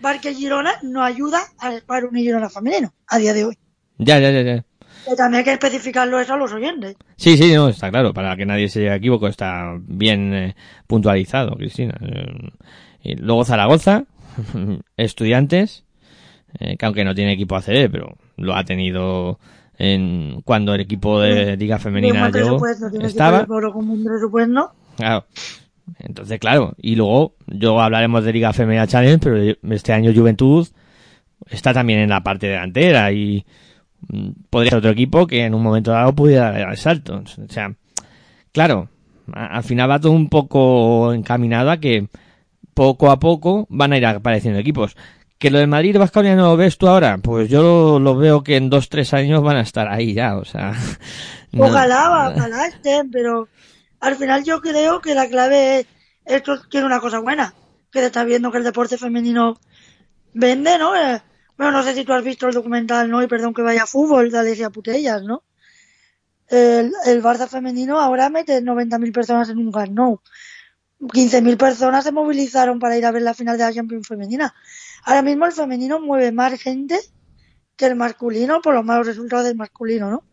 [0.00, 2.92] Barque Girona no ayuda al un Girona femenino.
[3.06, 3.58] A día de hoy.
[3.98, 4.64] Ya, ya, ya, ya.
[5.06, 6.96] Que también hay que especificarlo eso a los oyentes.
[7.16, 11.94] Sí, sí, no, está claro, para que nadie se equivoque, está bien eh, puntualizado, Cristina.
[12.00, 12.50] Eh,
[13.02, 14.04] y luego Zaragoza,
[14.96, 15.84] estudiantes,
[16.58, 19.38] eh, que aunque no tiene equipo ACB, pero lo ha tenido
[19.78, 22.60] en cuando el equipo de Liga Femenina llegó,
[23.00, 23.46] estaba.
[23.48, 24.72] un presupuesto.
[24.96, 25.24] Claro.
[26.00, 30.66] Entonces, claro, y luego yo hablaremos de Liga Femenina Challenge, pero este año Juventud
[31.48, 33.46] está también en la parte delantera y
[34.08, 37.22] mm, podría ser otro equipo que en un momento dado pudiera dar el salto.
[37.24, 37.74] O sea,
[38.52, 38.88] claro,
[39.32, 42.08] al final va todo un poco encaminado a que
[42.74, 44.96] poco a poco van a ir apareciendo equipos.
[45.38, 48.56] Que lo de Madrid Vasconia no lo ves tú ahora, pues yo lo, veo que
[48.56, 50.72] en dos, tres años van a estar ahí ya, o sea.
[51.52, 53.48] no- Ojalá, ojalá estén, pero
[54.00, 55.86] al final yo creo que la clave es,
[56.24, 57.54] esto tiene una cosa buena,
[57.92, 59.58] que se está viendo que el deporte femenino
[60.34, 60.96] vende, ¿no?
[60.96, 61.22] Eh,
[61.56, 63.22] bueno, no sé si tú has visto el documental, ¿no?
[63.22, 65.44] Y perdón que vaya a fútbol de Alesia Putellas, ¿no?
[66.48, 70.20] El, el Barça femenino ahora mete 90.000 personas en un Camp Nou.
[71.00, 74.52] 15.000 personas se movilizaron para ir a ver la final de la Champions femenina.
[75.08, 77.00] Ahora mismo el femenino mueve más gente
[77.76, 80.24] que el masculino por los malos resultados del masculino, ¿no?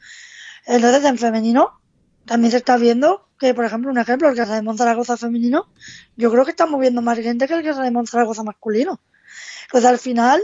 [0.65, 1.79] Entonces, en femenino
[2.25, 5.71] también se está viendo que, por ejemplo, un ejemplo, el Casa de Monzaragoza femenino,
[6.17, 8.99] yo creo que está moviendo más gente que el Casa de Monzaragoza masculino.
[9.67, 10.43] Entonces, al final,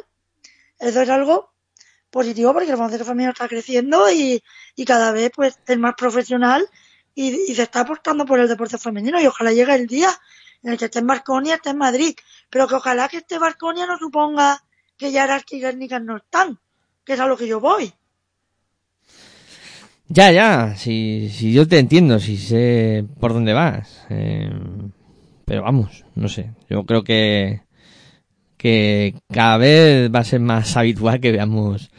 [0.79, 1.51] eso es algo
[2.09, 4.41] positivo porque el baloncesto femenino está creciendo y,
[4.77, 6.65] y cada vez pues es más profesional
[7.13, 10.09] y, y se está apostando por el deporte femenino y ojalá llegue el día
[10.63, 12.15] en el que esté en Barconia, esté en Madrid,
[12.49, 14.63] pero que ojalá que este Barconia no suponga
[14.97, 16.59] que ya Guernicas no están,
[17.03, 17.91] que es a lo que yo voy.
[20.07, 24.05] Ya, ya, si, si yo te entiendo, si sé por dónde vas.
[24.09, 24.51] eh,
[25.45, 26.51] pero vamos, no sé.
[26.69, 27.61] Yo creo que,
[28.57, 31.89] que cada vez va a ser más habitual que veamos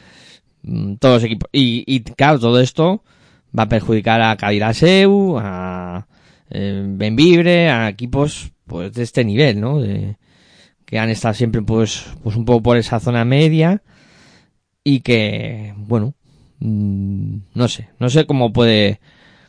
[0.61, 1.49] mm, todos los equipos.
[1.51, 3.03] Y, y claro, todo esto
[3.57, 6.07] va a perjudicar a Cadiraseu, a
[6.49, 9.79] eh, Benvibre, a equipos pues de este nivel, ¿no?
[9.81, 10.17] De,
[10.85, 13.81] que han estado siempre pues, pues un poco por esa zona media
[14.83, 16.13] y que, bueno,
[16.59, 18.99] mm, no sé, no sé cómo puede,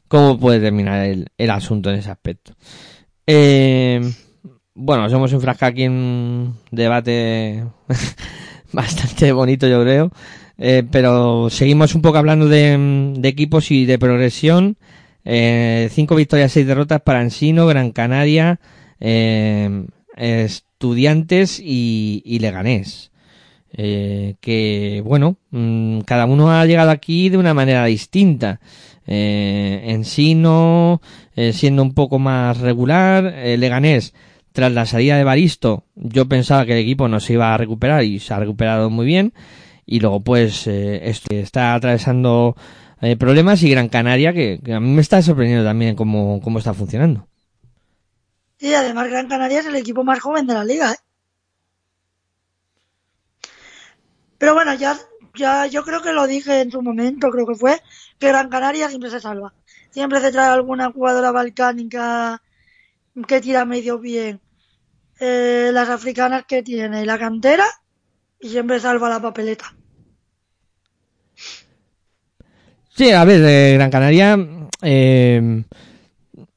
[0.08, 2.54] cómo puede terminar el, el asunto en ese aspecto.
[3.26, 4.00] Eh,
[4.74, 7.64] bueno, nos hemos enfrascado aquí en un debate
[8.72, 10.10] bastante bonito, yo creo.
[10.56, 14.76] Eh, pero seguimos un poco hablando de, de equipos y de progresión.
[15.24, 18.60] Eh, cinco victorias, seis derrotas para Ensino, Gran Canaria,
[19.00, 23.10] eh, Estudiantes y, Leganés.
[23.76, 28.60] Eh, que bueno, mm, cada uno ha llegado aquí de una manera distinta.
[29.06, 31.00] Eh, Ensino
[31.34, 33.24] eh, siendo un poco más regular,
[33.58, 34.14] Leganés
[34.54, 38.04] tras la salida de Baristo, yo pensaba que el equipo no se iba a recuperar
[38.04, 39.34] y se ha recuperado muy bien.
[39.84, 42.54] Y luego pues eh, está atravesando
[43.02, 46.60] eh, problemas y Gran Canaria que, que a mí me está sorprendiendo también cómo, cómo
[46.60, 47.26] está funcionando.
[48.64, 50.96] Y además Gran Canaria es el equipo más joven de la liga, ¿eh?
[54.38, 54.98] Pero bueno, ya,
[55.34, 57.82] ya yo creo que lo dije en su momento, creo que fue,
[58.18, 59.52] que Gran Canaria siempre se salva.
[59.90, 62.40] Siempre se trae alguna jugadora balcánica
[63.28, 64.40] que tira medio bien.
[65.20, 67.66] Eh, las africanas que tiene, la cantera,
[68.40, 69.74] y siempre salva la papeleta.
[72.96, 74.38] Sí, a ver, eh, Gran Canaria,
[74.80, 75.64] eh,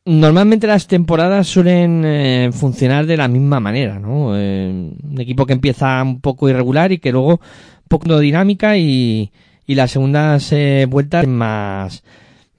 [0.07, 4.37] normalmente las temporadas suelen eh, funcionar de la misma manera, ¿no?
[4.37, 9.31] Eh, un equipo que empieza un poco irregular y que luego un poco dinámica y,
[9.67, 12.03] las segundas eh, vueltas más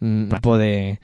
[0.01, 1.01] mm, tipo de,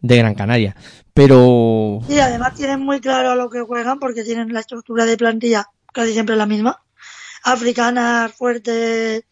[0.00, 0.76] de Gran Canaria.
[1.12, 5.66] Pero Y además tienen muy claro lo que juegan porque tienen la estructura de plantilla
[5.92, 6.80] casi siempre la misma.
[7.42, 9.24] Africanas, fuertes,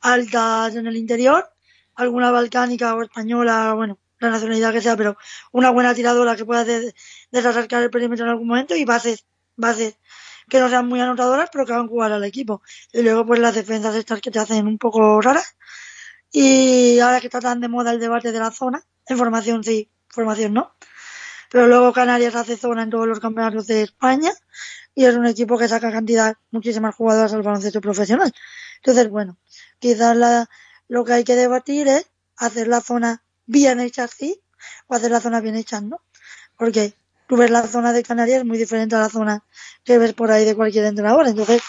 [0.00, 1.50] altas en el interior,
[1.94, 5.16] alguna balcánica o española, bueno, la nacionalidad que sea, pero
[5.52, 6.64] una buena tiradora que pueda
[7.30, 9.26] desacercar el perímetro en algún momento y bases,
[9.56, 9.96] bases
[10.48, 12.62] que no sean muy anotadoras, pero que hagan jugar al equipo.
[12.92, 15.56] Y luego, pues las defensas estas que te hacen un poco raras.
[16.30, 19.90] Y ahora que está tan de moda el debate de la zona, en formación sí,
[20.08, 20.74] formación no.
[21.50, 24.32] Pero luego Canarias hace zona en todos los campeonatos de España
[24.94, 28.32] y es un equipo que saca cantidad, muchísimas jugadoras al baloncesto profesional.
[28.76, 29.38] Entonces, bueno,
[29.78, 30.50] quizás la,
[30.88, 34.40] lo que hay que debatir es hacer la zona bien hecha así
[34.86, 36.00] o hacer la zona bien hecha no.
[36.56, 36.94] Porque
[37.26, 39.42] tú ves la zona de Canarias muy diferente a la zona
[39.82, 41.26] que ves por ahí de cualquier entrenador.
[41.26, 41.62] Entonces,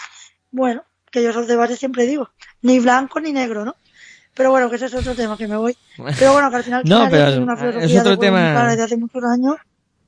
[0.52, 2.30] bueno, que yo esos debates siempre digo,
[2.62, 3.74] ni blanco ni negro, ¿no?
[4.34, 5.76] Pero bueno, que ese es otro tema que me voy.
[6.18, 8.84] Pero bueno, que al final no, pero es una filosofía es otro de tema desde
[8.84, 9.56] hace muchos años,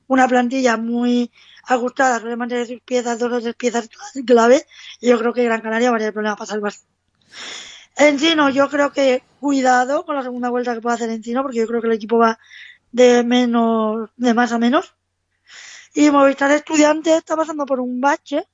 [0.07, 1.31] una plantilla muy
[1.65, 3.89] ajustada, suele mantener sus piezas, dos o tres piezas
[4.25, 4.65] clave,
[4.99, 6.85] y yo creo que Gran Canaria va a tener problemas para salvarse.
[7.97, 11.67] Encino, yo creo que cuidado con la segunda vuelta que pueda hacer Encino, porque yo
[11.67, 12.39] creo que el equipo va
[12.91, 14.95] de menos, de más a menos.
[15.93, 18.45] Y Movistar Estudiantes está pasando por un bache.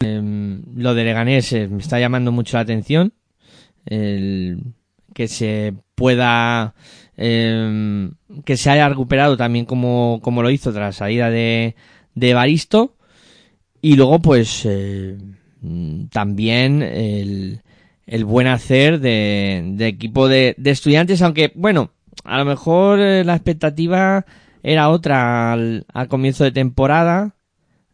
[0.00, 3.12] Em, lo de Leganés eh, me está llamando mucho la atención.
[3.86, 4.74] El,
[5.14, 6.74] que se pueda
[7.16, 8.12] em,
[8.44, 11.76] que se haya recuperado también como, como lo hizo tras la salida de,
[12.14, 12.96] de Baristo
[13.80, 15.18] y luego pues eh,
[16.10, 17.62] también el,
[18.06, 21.90] el buen hacer de, equipo de, estudiantes aunque bueno
[22.24, 24.26] a lo mejor eh, la expectativa
[24.62, 27.36] era otra al, al comienzo de temporada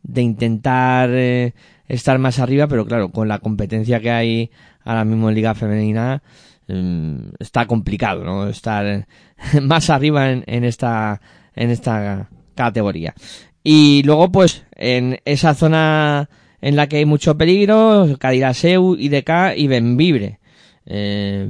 [0.02, 1.54] de intentar eh,
[1.88, 4.50] estar más arriba pero claro con la competencia que hay
[4.84, 6.22] ahora mismo en liga femenina
[6.66, 8.48] mm, está complicado, ¿no?
[8.48, 9.06] Estar
[9.62, 11.20] más arriba en, en, esta,
[11.54, 13.14] en esta categoría.
[13.62, 19.66] Y luego, pues, en esa zona en la que hay mucho peligro, Cadiraseu, IDK y
[19.66, 20.38] Benvibre.
[20.86, 21.48] Eh,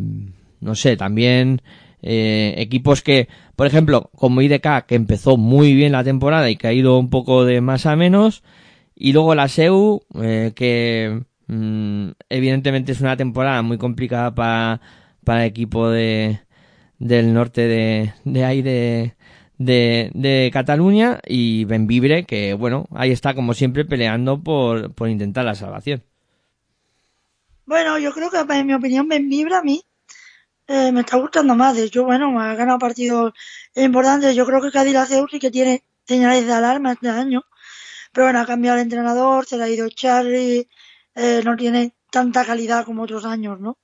[0.60, 1.62] no sé, también
[2.02, 6.68] eh, equipos que, por ejemplo, como IDK, que empezó muy bien la temporada y que
[6.68, 8.42] ha ido un poco de más a menos,
[8.94, 14.80] y luego la SEU, eh, que mm, evidentemente es una temporada muy complicada para,
[15.24, 16.40] para el equipo de,
[16.98, 19.14] del norte de, de de,
[19.58, 25.54] de, Cataluña y Benvibre que bueno, ahí está como siempre peleando por, por intentar la
[25.54, 26.02] salvación.
[27.66, 29.84] Bueno, yo creo que en mi opinión Benvibre a mí
[30.68, 31.76] eh, me está gustando más.
[31.76, 33.32] De hecho, bueno, me ha ganado partidos
[33.74, 34.34] importantes.
[34.36, 34.96] Yo creo que Cádiz
[35.30, 37.42] sí que tiene señales de alarma este año.
[38.12, 40.68] Pero bueno, ha cambiado el entrenador, se le ha ido Charlie,
[41.14, 43.78] eh, no tiene tanta calidad como otros años, ¿no?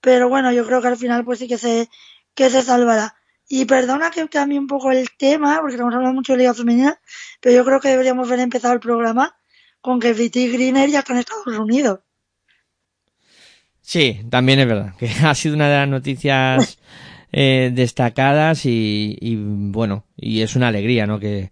[0.00, 1.88] Pero bueno, yo creo que al final pues sí que se,
[2.34, 3.16] que se salvará.
[3.52, 7.00] Y perdona que cambie un poco el tema, porque estamos hablando mucho de Liga Femenina,
[7.40, 9.34] pero yo creo que deberíamos haber empezado el programa
[9.80, 11.98] con que Viti Greener ya está en Estados Unidos.
[13.80, 16.78] Sí, también es verdad, que ha sido una de las noticias
[17.32, 21.18] eh, destacadas y, y, bueno, y es una alegría, ¿no?
[21.18, 21.50] Que,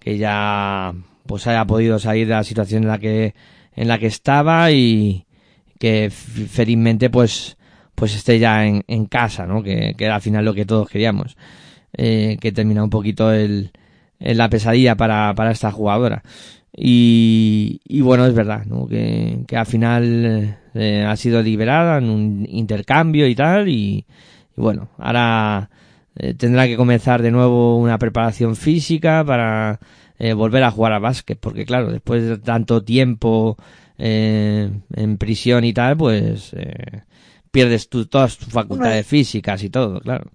[0.00, 0.94] que ya
[1.26, 3.34] pues haya podido salir de la situación en la que
[3.76, 5.26] en la que estaba y
[5.78, 7.56] que felizmente pues
[7.96, 9.62] pues esté ya en, en casa, ¿no?
[9.62, 11.36] Que, que, era al final lo que todos queríamos.
[11.98, 13.72] Eh, que termina un poquito el,
[14.20, 16.22] el, la pesadilla para, para esta jugadora.
[16.76, 18.86] Y, y bueno, es verdad, ¿no?
[18.86, 23.68] Que, que al final eh, ha sido liberada en un intercambio y tal.
[23.68, 24.04] Y,
[24.56, 25.70] bueno, ahora
[26.16, 29.80] eh, tendrá que comenzar de nuevo una preparación física para
[30.18, 31.38] eh, volver a jugar a básquet.
[31.40, 33.56] Porque claro, después de tanto tiempo
[33.98, 36.54] en prisión y tal, pues
[37.56, 39.08] pierdes tu, todas tus facultades Bueno.
[39.08, 40.30] físicas y todo, claro.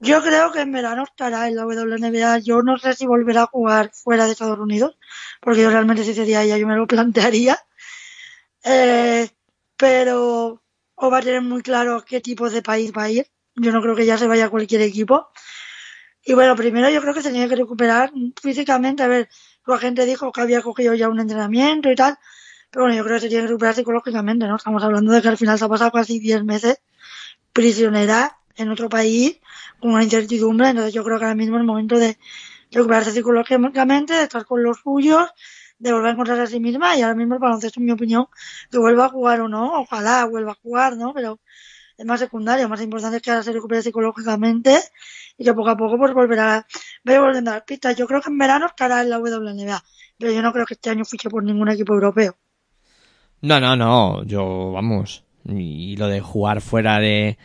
[0.00, 2.40] Yo creo que en verano estará en la WNBA.
[2.40, 4.98] Yo no sé si volverá a jugar fuera de Estados Unidos,
[5.40, 7.58] porque yo realmente si sería ella yo me lo plantearía.
[8.62, 9.26] Eh,
[9.78, 10.62] pero
[10.96, 13.26] o va a tener muy claro qué tipo de país va a ir.
[13.56, 15.28] Yo no creo que ya se vaya a cualquier equipo.
[16.22, 18.12] Y bueno, primero yo creo que se tenía que recuperar
[18.42, 19.02] físicamente.
[19.02, 19.30] A ver,
[19.64, 22.18] su agente dijo que había cogido ya un entrenamiento y tal.
[22.70, 24.56] Pero bueno, yo creo que se tiene que recuperar psicológicamente, ¿no?
[24.56, 26.80] Estamos hablando de que al final se ha pasado casi 10 meses
[27.52, 29.40] prisionera en otro país
[29.80, 30.68] con una incertidumbre.
[30.68, 32.18] Entonces yo creo que ahora mismo es el momento de
[32.70, 35.30] recuperarse psicológicamente, de estar con los suyos,
[35.78, 36.96] de volver a encontrarse a sí misma.
[36.96, 38.26] Y ahora mismo el baloncesto, en mi opinión,
[38.70, 41.14] que vuelva a jugar o no, ojalá vuelva a jugar, ¿no?
[41.14, 41.40] Pero
[41.96, 44.78] es más secundario, más importante es que ahora se recupere psicológicamente
[45.36, 46.66] y que poco a poco pues volverá,
[47.04, 47.96] vaya volviendo a las pistas.
[47.96, 49.82] Yo creo que en verano estará en la WNBA,
[50.18, 52.36] pero yo no creo que este año fiche por ningún equipo europeo.
[53.40, 57.38] No, no, no, yo, vamos, y lo de jugar fuera de,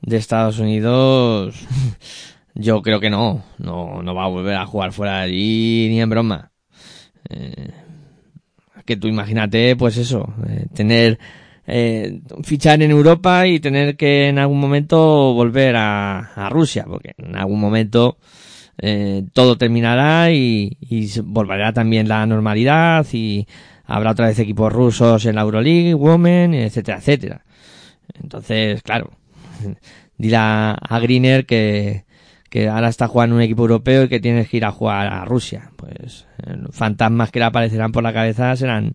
[0.00, 1.66] de Estados Unidos,
[2.54, 6.00] yo creo que no, no, no va a volver a jugar fuera de allí ni
[6.00, 6.52] en broma.
[7.28, 7.70] Eh,
[8.84, 11.18] que tú imagínate, pues eso, eh, tener,
[11.66, 17.14] eh, fichar en Europa y tener que en algún momento volver a, a Rusia, porque
[17.18, 18.18] en algún momento
[18.78, 23.46] eh, todo terminará y, y volverá también la normalidad y
[23.90, 27.44] habrá otra vez equipos rusos en la Euroleague, Women, etcétera, etcétera.
[28.22, 29.10] Entonces, claro,
[30.16, 32.04] dile a, Greener que,
[32.48, 35.24] que ahora está jugando un equipo europeo y que tienes que ir a jugar a
[35.24, 35.72] Rusia.
[35.76, 38.94] Pues eh, fantasmas que le aparecerán por la cabeza serán,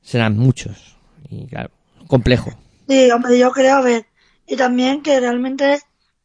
[0.00, 0.96] serán muchos.
[1.28, 1.70] Y claro,
[2.06, 2.50] complejo.
[2.88, 4.06] Sí, hombre, yo creo, a ver,
[4.46, 5.80] y también que realmente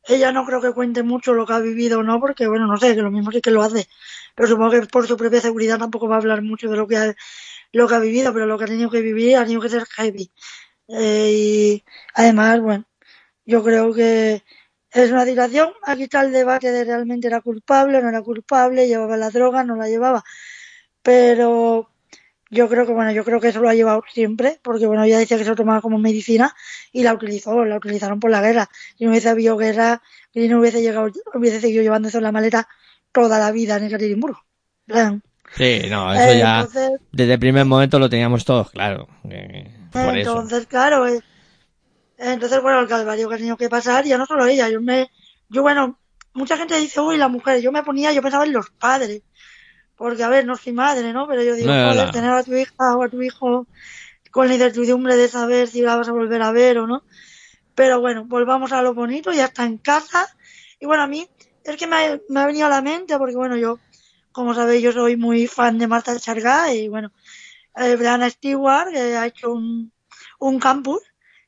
[0.08, 2.20] ella no creo que cuente mucho lo que ha vivido, ¿no?
[2.20, 3.88] Porque, bueno, no sé, que lo mismo sí que lo hace.
[4.36, 6.98] Pero supongo que por su propia seguridad tampoco va a hablar mucho de lo que
[6.98, 7.16] ha,
[7.72, 9.86] lo que ha vivido, pero lo que ha tenido que vivir ha tenido que ser
[9.86, 10.32] heavy.
[10.90, 12.86] Eh, y además, bueno,
[13.46, 14.44] yo creo que
[14.92, 15.72] es una situación.
[15.84, 19.76] Aquí está el debate de realmente era culpable, no era culpable, llevaba la droga, no
[19.76, 20.24] la llevaba.
[21.02, 21.90] Pero
[22.50, 25.20] yo creo que, bueno, yo creo que eso lo ha llevado siempre, porque, bueno, ella
[25.20, 26.56] decía que se lo tomaba como medicina
[26.92, 28.70] y la utilizó, la utilizaron por la guerra.
[28.98, 30.02] Si no hubiese habido guerra,
[30.34, 32.68] no hubiese llegado, hubiese seguido llevando eso en la maleta
[33.12, 34.46] toda la vida en Ekaterimburgo.
[34.86, 35.22] Plan.
[35.56, 39.08] Sí, no, eso Eh, ya entonces- desde el primer momento lo teníamos todos claro.
[39.30, 40.34] eh, por eso.
[40.42, 41.22] Entonces, claro, eh,
[42.18, 45.10] entonces, bueno, el calvario que ha tenido que pasar, ya no solo ella, yo me,
[45.50, 46.00] yo bueno,
[46.34, 49.22] mucha gente dice, uy, la mujer, yo me ponía, yo pensaba en los padres,
[49.96, 51.28] porque a ver, no soy madre, ¿no?
[51.28, 53.68] Pero yo digo, No, joder, tener a tu hija o a tu hijo
[54.32, 57.04] con la incertidumbre de saber si la vas a volver a ver o no.
[57.74, 60.28] Pero bueno, volvamos a lo bonito, ya está en casa.
[60.80, 61.28] Y bueno, a mí
[61.64, 63.80] es que me ha, me ha venido a la mente, porque bueno, yo,
[64.38, 67.12] como sabéis, yo soy muy fan de Marta Chargá y bueno,
[67.76, 69.92] eh, Stewart, que ha hecho un,
[70.38, 71.02] un campus,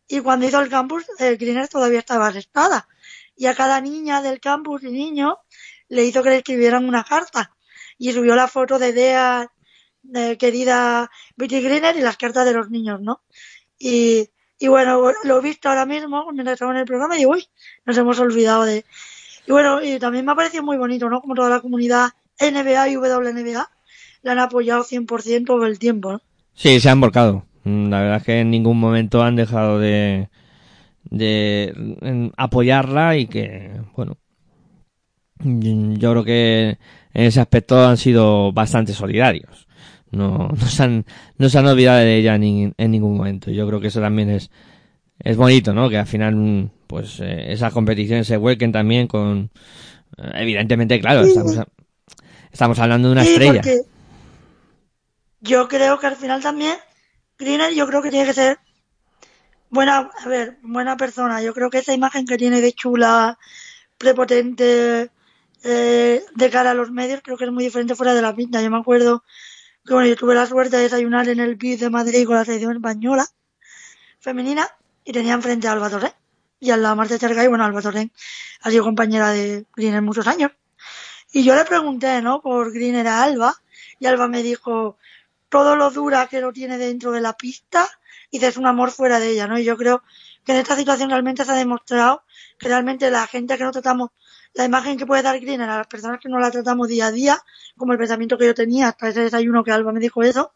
[0.08, 2.88] y cuando hizo el campus, eh, Greener todavía estaba arrestada.
[3.36, 5.38] Y a cada niña del campus y niño
[5.88, 7.56] le hizo que le escribieran una carta.
[8.00, 9.52] Y subió la foto de Dea,
[10.02, 13.22] de querida Betty Greener, y las cartas de los niños, ¿no?
[13.78, 17.34] Y, y bueno, lo he visto ahora mismo, mientras estaba en el programa, y digo,
[17.34, 17.48] uy,
[17.86, 18.84] nos hemos olvidado de...
[19.46, 21.22] Y bueno, y también me ha parecido muy bonito, ¿no?
[21.22, 22.10] Como toda la comunidad
[22.40, 23.70] NBA y WNBA
[24.24, 26.22] la han apoyado 100% todo el tiempo, ¿no?
[26.54, 27.46] Sí, se han volcado.
[27.64, 30.30] Mm, La verdad es que en ningún momento han dejado de,
[31.10, 34.18] de apoyarla y que, bueno,
[35.42, 36.70] yo creo que
[37.14, 39.68] en ese aspecto han sido bastante solidarios.
[40.12, 41.06] No, no se han,
[41.38, 43.52] no se han olvidado de ella ni- en ningún momento.
[43.52, 44.50] Yo creo que eso también es,
[45.20, 45.90] es bonito, ¿no?
[45.90, 49.52] Que al final, mm, pues, eh, esas competiciones se vuelquen también con,
[50.18, 51.56] eh, evidentemente, claro, estamos,
[52.52, 53.62] estamos hablando de una Sí, estrella.
[55.42, 56.76] yo creo que al final también
[57.38, 58.60] Greener yo creo que tiene que ser
[59.70, 61.42] buena, a ver, buena persona.
[61.42, 63.38] Yo creo que esa imagen que tiene de chula,
[63.98, 65.10] prepotente,
[65.64, 68.62] eh, de cara a los medios, creo que es muy diferente fuera de la pinta.
[68.62, 69.24] Yo me acuerdo
[69.86, 72.46] que bueno, yo tuve la suerte de desayunar en el BID de Madrid con la
[72.46, 73.26] selección española
[74.20, 74.68] femenina
[75.06, 76.14] y tenía enfrente a Alba Torrent
[76.60, 78.12] y a Marta Chargay, bueno, Alba Torrent
[78.62, 80.52] ha sido compañera de Greener muchos años.
[81.32, 82.42] Y yo le pregunté, ¿no?
[82.42, 83.54] Por Greener a Alba
[84.00, 84.98] y Alba me dijo
[85.50, 87.88] todo lo dura que lo tiene dentro de la pista
[88.32, 89.60] y es un amor fuera de ella, ¿no?
[89.60, 90.04] Y yo creo
[90.44, 92.24] que en esta situación realmente se ha demostrado
[92.58, 94.12] que realmente la gente que no tratamos,
[94.54, 97.12] la imagen que puede dar Greener a las personas que no la tratamos día a
[97.12, 97.38] día,
[97.78, 100.54] como el pensamiento que yo tenía hasta ese desayuno que Alba me dijo eso,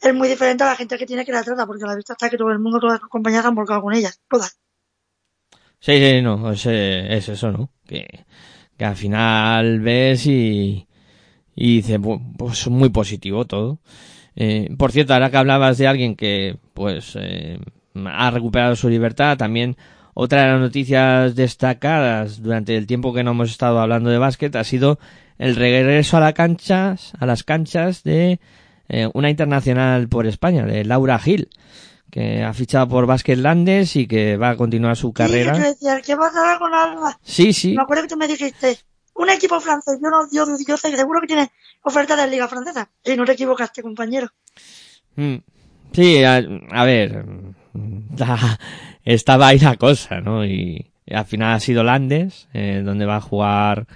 [0.00, 2.12] es muy diferente a la gente que tiene que la trata, porque a la vista
[2.12, 4.58] está que todo el mundo, todas sus compañeras han volcado con ellas, todas.
[5.80, 7.70] Sí, sí, no, es, es eso, ¿no?
[7.86, 8.24] Que,
[8.76, 10.86] que al final ves y,
[11.54, 13.78] y dices, "Bu- pues muy positivo todo.
[14.36, 17.58] Eh, por cierto, ahora que hablabas de alguien que, pues, eh,
[18.04, 19.76] ha recuperado su libertad, también
[20.12, 24.54] otra de las noticias destacadas durante el tiempo que no hemos estado hablando de básquet
[24.56, 24.98] ha sido
[25.38, 28.40] el regreso a las canchas, a las canchas de
[28.88, 31.48] eh, una internacional por España, de Laura Gil,
[32.10, 35.56] que ha fichado por Basket Landes y que va a continuar su carrera.
[35.56, 37.18] Yo decía, ¿qué pasará con Alba?
[37.22, 37.74] Sí, sí.
[37.74, 38.78] Me acuerdo que tú me dijiste,
[39.14, 41.50] un equipo francés, yo no, yo, yo sé seguro que tiene
[41.82, 42.88] oferta de Liga Francesa.
[43.04, 44.28] Y no te equivocaste, compañero.
[45.16, 45.36] Mm.
[45.92, 47.24] Sí, a, a ver,
[48.16, 48.58] la-
[49.04, 50.44] estaba ahí la cosa, ¿no?
[50.44, 53.86] Y, y al final ha sido Landes, eh, donde va a jugar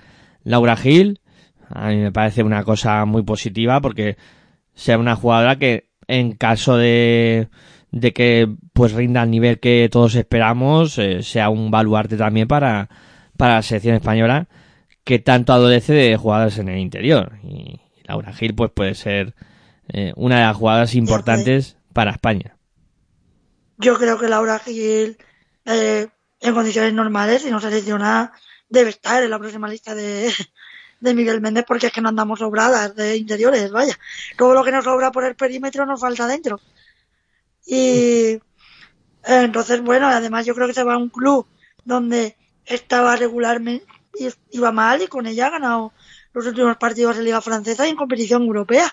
[0.45, 1.21] Laura Gil.
[1.69, 4.17] A mí me parece una cosa muy positiva porque
[4.75, 7.49] sea una jugadora que en caso de,
[7.93, 12.89] de que pues rinda al nivel que todos esperamos, eh, sea un baluarte también para,
[13.37, 14.49] para la selección española
[15.05, 17.39] que tanto adolece de jugadoras en el interior.
[17.43, 19.35] Y Laura Gil pues puede ser
[19.89, 22.57] eh, una de las jugadoras importantes para España.
[23.79, 25.17] Yo creo que Laura Gil,
[25.65, 26.07] eh,
[26.41, 28.33] en condiciones normales, si no se lesiona,
[28.69, 30.33] debe estar en la próxima lista de,
[31.01, 33.99] de Miguel Méndez porque es que no andamos sobradas de interiores, vaya.
[34.37, 36.61] Todo lo que nos sobra por el perímetro nos falta dentro.
[37.73, 38.41] Y
[39.23, 41.47] entonces, bueno, además yo creo que se va a un club
[41.85, 43.87] donde estaba regularmente,
[44.51, 45.93] iba mal y con ella ha ganado
[46.33, 48.93] los últimos partidos en Liga Francesa y en competición europea.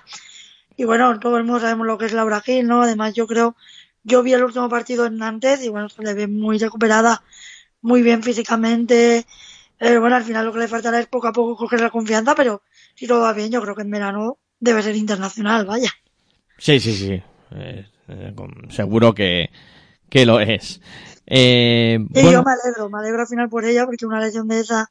[0.75, 2.84] Y bueno, todo el mundo sabemos lo que es Laura Gil, ¿no?
[2.84, 3.55] Además, yo creo,
[4.03, 7.23] yo vi el último partido en Nantes y bueno, se le ve muy recuperada,
[7.82, 9.25] muy bien físicamente.
[9.80, 12.36] Eh, bueno, al final lo que le faltará es poco a poco coger la confianza,
[12.36, 12.61] pero
[12.93, 15.89] si todo va bien, yo creo que en verano debe ser internacional, vaya.
[16.59, 17.23] Sí, sí, sí.
[17.55, 17.88] Eh,
[18.69, 19.49] seguro que,
[20.09, 20.81] que lo es.
[21.25, 24.61] Eh, y yo me alegro, me alegro al final por ella, porque una lesión de
[24.61, 24.89] esa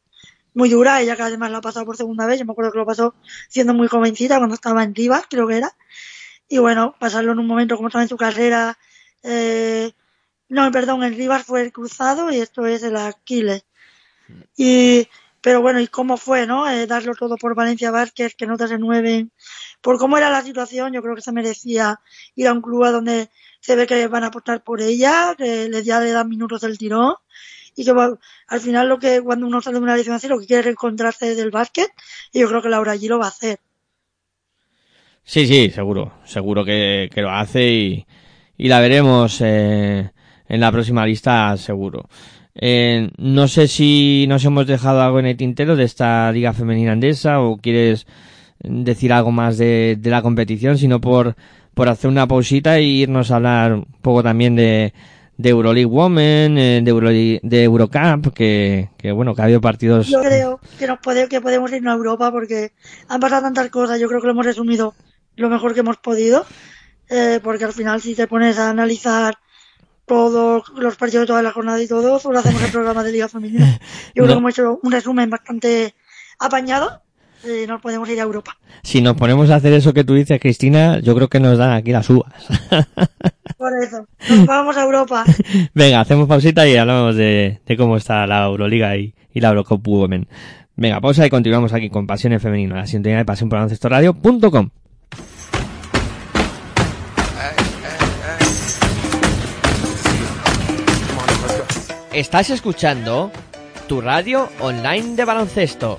[0.54, 2.78] muy dura, ella que además la ha pasado por segunda vez, yo me acuerdo que
[2.78, 3.14] lo pasó
[3.48, 5.70] siendo muy jovencita cuando estaba en Rivas, creo que era,
[6.48, 8.78] y bueno, pasarlo en un momento como estaba en su carrera,
[9.22, 9.92] eh,
[10.48, 13.64] no, perdón, en Rivas fue el cruzado y esto es el Aquiles.
[14.56, 15.08] Y,
[15.40, 16.70] pero bueno, ¿y cómo fue, no?
[16.70, 19.32] Eh, darlo todo por Valencia Vázquez, que no te renueven.
[19.86, 22.00] Por cómo era la situación, yo creo que se merecía
[22.34, 23.28] ir a un club a donde
[23.60, 26.76] se ve que van a apostar por ella, que les ya le dan minutos del
[26.76, 27.14] tirón
[27.76, 30.58] y que al final lo que cuando uno sale de una así lo que quiere
[30.58, 31.86] es reencontrarse del básquet
[32.32, 33.60] y yo creo que Laura allí lo va a hacer.
[35.22, 38.06] Sí, sí, seguro, seguro que, que lo hace y,
[38.56, 40.10] y la veremos eh,
[40.48, 42.08] en la próxima lista seguro.
[42.56, 46.90] Eh, no sé si nos hemos dejado algo en el tintero de esta liga femenina
[46.90, 48.08] andesa o quieres
[48.60, 51.36] decir algo más de, de la competición, sino por,
[51.74, 54.92] por hacer una pausita e irnos a hablar un poco también de,
[55.36, 60.08] de Euroleague Women, eh, de, de Eurocup, que, que bueno, que ha habido partidos.
[60.08, 62.72] Yo creo que nos puede, que podemos irnos a Europa porque
[63.08, 64.94] han pasado tantas cosas, yo creo que lo hemos resumido
[65.36, 66.46] lo mejor que hemos podido,
[67.10, 69.34] eh, porque al final si te pones a analizar
[70.06, 73.28] todos los partidos de toda la jornada y todo, solo hacemos el programa de Liga
[73.28, 73.78] Femenina.
[74.14, 75.94] Yo creo que hemos hecho un resumen bastante
[76.38, 77.02] apañado
[77.48, 78.56] y nos podemos ir a Europa.
[78.82, 81.72] Si nos ponemos a hacer eso que tú dices, Cristina, yo creo que nos dan
[81.72, 82.32] aquí las uvas.
[83.58, 85.24] Por eso, nos vamos a Europa.
[85.74, 89.86] Venga, hacemos pausita y hablamos de, de cómo está la Euroliga y, y la Eurocup
[89.86, 90.28] Women.
[90.76, 94.70] Venga, pausa y continuamos aquí con Pasiones Femenino, la sintonía de Pasión por Radio.com.
[102.12, 103.30] Estás escuchando
[103.88, 105.98] tu radio online de baloncesto.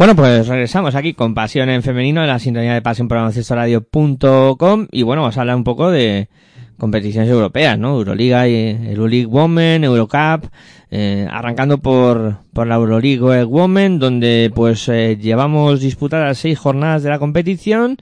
[0.00, 4.86] Bueno, pues regresamos aquí con Pasión en Femenino en la sintonía de Pasión por Radio.com
[4.90, 6.30] y bueno, vamos a hablar un poco de
[6.78, 7.98] competiciones europeas, ¿no?
[7.98, 8.54] Euroliga y
[8.88, 10.46] Euroleague Women, Eurocup,
[10.90, 17.10] eh, arrancando por, por la Euroleague Women, donde pues eh, llevamos disputadas seis jornadas de
[17.10, 17.98] la competición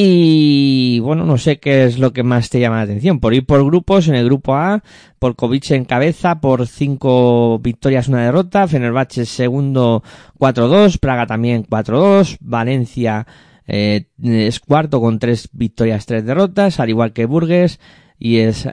[0.00, 3.18] Y bueno, no sé qué es lo que más te llama la atención.
[3.18, 4.84] Por ir por grupos, en el grupo A,
[5.18, 10.04] por Kovic en cabeza, por cinco victorias, una derrota, Fenerbahce segundo
[10.38, 13.26] 4-2, Praga también 4-2, Valencia
[13.66, 17.80] eh, es cuarto con tres victorias, tres derrotas, al igual que Burgues
[18.20, 18.68] y es,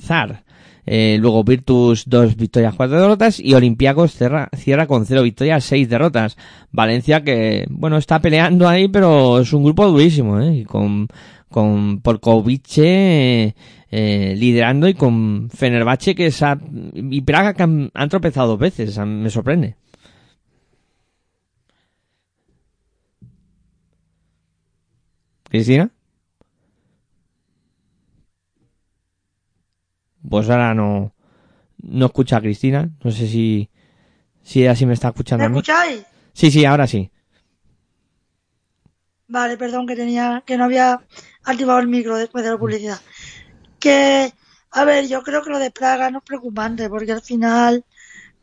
[0.00, 0.42] Zar.
[0.84, 5.88] Eh, luego Virtus dos victorias, cuatro derrotas y Olympiacos cierra, cierra con cero victorias, seis
[5.88, 6.36] derrotas.
[6.72, 10.64] Valencia que, bueno, está peleando ahí, pero es un grupo durísimo, ¿eh?
[10.66, 11.08] Con,
[11.48, 13.54] con Porkovice
[13.90, 16.42] eh, liderando y con Fenerbahce que es
[16.94, 19.76] y Praga que han, tropezado dos veces, me sorprende.
[25.48, 25.90] Cristina.
[30.32, 31.12] Pues ahora no,
[31.82, 32.88] no escucha a Cristina.
[33.04, 33.68] No sé si,
[34.42, 35.44] si así me está escuchando.
[35.44, 36.06] ¿Me escucháis?
[36.32, 37.10] Sí, sí, ahora sí.
[39.28, 41.02] Vale, perdón que tenía, que no había
[41.44, 42.98] activado el micro después de la publicidad.
[43.78, 44.32] Que,
[44.70, 47.84] a ver, yo creo que lo de Praga no es preocupante, porque al final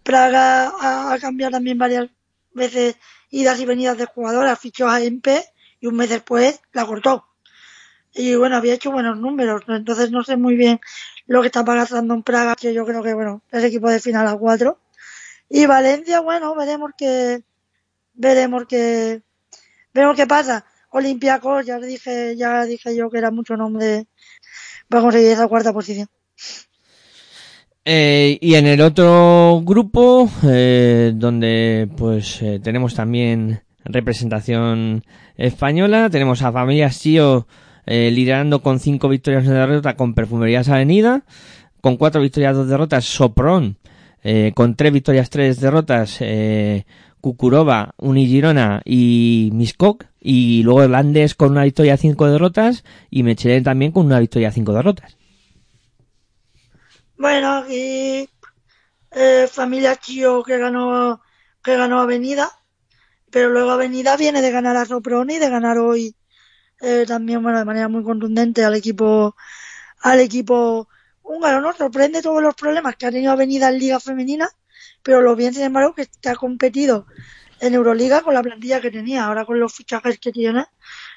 [0.04, 2.08] Praga ha, cambiado también varias
[2.54, 2.98] veces
[3.32, 5.44] idas y venidas de jugadoras, fichó a MP
[5.80, 7.26] y un mes después la cortó.
[8.14, 10.80] Y bueno, había hecho buenos números, entonces no sé muy bien
[11.30, 14.27] lo que está pasando en Praga, que yo creo que, bueno, es equipo de final
[14.27, 14.80] a cuatro.
[15.47, 17.43] Y Valencia, bueno, veremos que,
[18.15, 19.21] veremos que,
[19.93, 20.65] veremos qué pasa.
[20.89, 24.07] Olympiacos, ya dije, ya dije yo que era mucho nombre
[24.89, 26.07] para conseguir esa cuarta posición.
[27.86, 35.03] Eh, y en el otro grupo, eh, donde pues eh, tenemos también representación
[35.38, 37.47] española, tenemos a Familia Sio
[37.90, 41.24] eh, liderando con cinco victorias de derrota con Perfumerías Avenida,
[41.82, 43.80] con cuatro victorias, dos derrotas, Sopron,
[44.22, 46.86] eh, con tres victorias, tres derrotas, eh,
[47.20, 53.92] Kukurova, Unigirona y Miskok, y luego Landes con una victoria, cinco derrotas, y Mechelen también
[53.92, 55.18] con una victoria, cinco derrotas.
[57.18, 58.30] Bueno, y
[59.10, 61.22] eh, Familia Chio que ganó,
[61.64, 62.52] que ganó Avenida,
[63.32, 66.14] pero luego Avenida viene de ganar a Sopron y de ganar hoy
[66.82, 69.36] eh, también bueno de manera muy contundente al equipo
[70.01, 70.88] al equipo
[71.23, 74.49] húngaro no sorprende todos los problemas que ha tenido Avenida en Liga Femenina
[75.03, 77.05] pero lo bien sin embargo que, ha competido
[77.59, 79.25] en Euroliga con la plantilla que tenía.
[79.25, 80.65] Ahora con los fichajes que tiene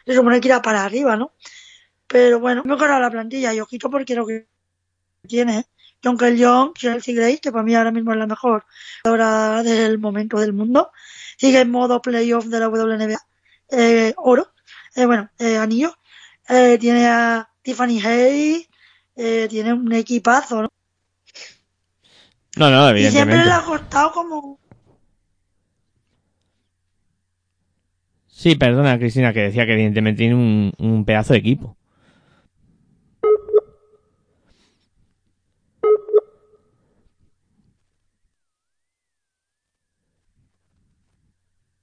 [0.07, 1.33] se supone que irá para arriba no
[2.07, 4.47] pero bueno mejorado la plantilla y ojito porque lo que
[5.27, 5.67] tiene ¿eh?
[6.05, 8.65] aunque el Young Chelsea Grace que para mí ahora mismo es la mejor
[9.05, 10.91] ahora del momento del mundo
[11.39, 13.21] sigue en modo playoff de la WNBA
[13.71, 14.53] eh, oro
[14.95, 15.95] eh, bueno, eh, Anillo,
[16.49, 18.67] eh, tiene a Tiffany Hay,
[19.17, 20.69] eh, tiene un equipazo, ¿no?
[22.57, 23.35] No, no, evidentemente.
[23.35, 24.59] Y siempre le ha costado como...
[28.27, 31.77] Sí, perdona, Cristina, que decía que evidentemente tiene un, un pedazo de equipo.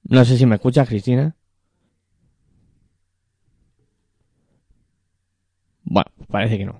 [0.03, 1.35] No sé si me escuchas, Cristina.
[5.89, 6.79] Bueno, parece que no.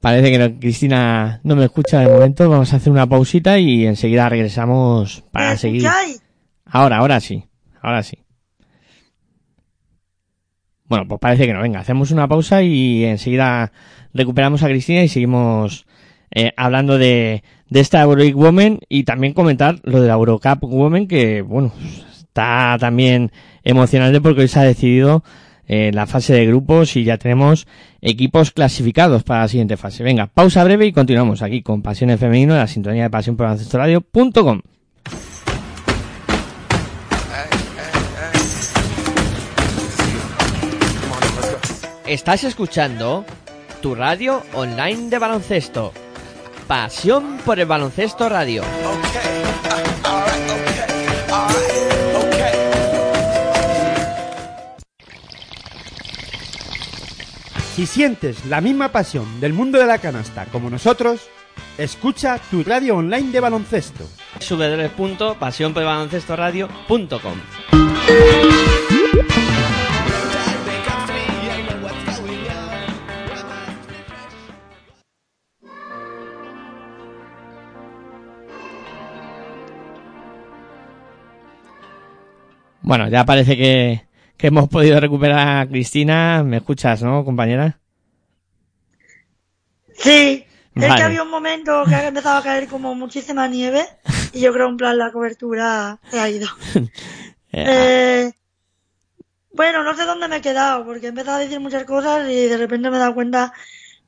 [0.00, 2.48] Parece que no, Cristina no me escucha de momento.
[2.48, 5.84] Vamos a hacer una pausita y enseguida regresamos para seguir.
[6.64, 7.44] Ahora, ahora sí.
[7.82, 8.18] Ahora sí.
[10.84, 11.60] Bueno, pues parece que no.
[11.60, 13.72] Venga, hacemos una pausa y enseguida
[14.14, 15.86] recuperamos a Cristina y seguimos
[16.30, 21.08] eh, hablando de, de esta Euroleague Women y también comentar lo de la Eurocup Women
[21.08, 21.72] que, bueno,
[22.16, 23.32] está también
[23.64, 25.24] emocionante porque hoy se ha decidido
[25.66, 27.66] en la fase de grupos y ya tenemos
[28.00, 30.02] equipos clasificados para la siguiente fase.
[30.02, 33.48] Venga, pausa breve y continuamos aquí con Pasiones Femenino de la sintonía de pasión por
[33.48, 34.62] Radio.com.
[42.06, 43.24] Estás escuchando
[43.82, 45.92] tu radio online de baloncesto.
[46.68, 48.62] Pasión por el baloncesto radio.
[57.76, 61.28] Si sientes la misma pasión del mundo de la canasta como nosotros,
[61.76, 64.08] escucha tu radio online de baloncesto.
[64.48, 67.34] www.pasionpelbaloncestoradio.com
[82.80, 84.05] Bueno, ya parece que,
[84.36, 86.42] que hemos podido recuperar a Cristina.
[86.44, 87.78] ¿Me escuchas, no, compañera?
[89.98, 93.86] Sí, es que había un momento que ha empezado a caer como muchísima nieve
[94.32, 96.48] y yo creo en plan la cobertura se ha ido.
[97.58, 98.30] Eh,
[99.54, 102.46] Bueno, no sé dónde me he quedado, porque he empezado a decir muchas cosas y
[102.46, 103.54] de repente me he dado cuenta.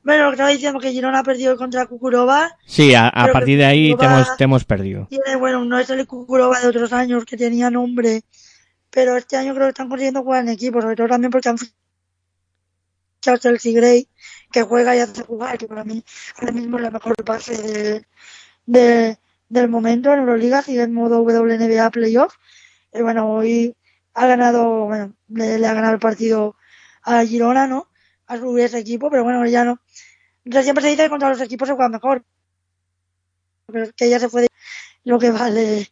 [0.05, 2.51] Bueno, lo que estaba diciendo que Girona ha perdido contra Kukurova.
[2.67, 5.07] Sí, a, a partir de ahí te hemos, te hemos, perdido.
[5.09, 8.21] Tiene, bueno, no es el Kukurova de otros años que tenía nombre,
[8.91, 11.59] pero este año creo que están consiguiendo jugar en equipo, sobre todo también porque han
[11.59, 14.09] fichado Chelsea Gray,
[14.53, 16.05] que juega y hace jugar, que para mí
[16.37, 18.07] ahora mismo es la mejor base de,
[18.67, 19.19] de,
[19.49, 22.35] del momento en Euroliga, sigue en modo WNBA Playoff.
[22.93, 23.75] Y bueno, hoy
[24.15, 26.57] ha ganado, bueno, le, ha ganado el partido
[27.03, 27.89] a Girona, ¿no?
[28.27, 29.81] A su ese equipo, pero bueno, ya no.
[30.45, 32.25] Entonces siempre se dice que contra los equipos se juega mejor.
[33.67, 34.49] Pero que ya se fue de
[35.05, 35.89] lo que vale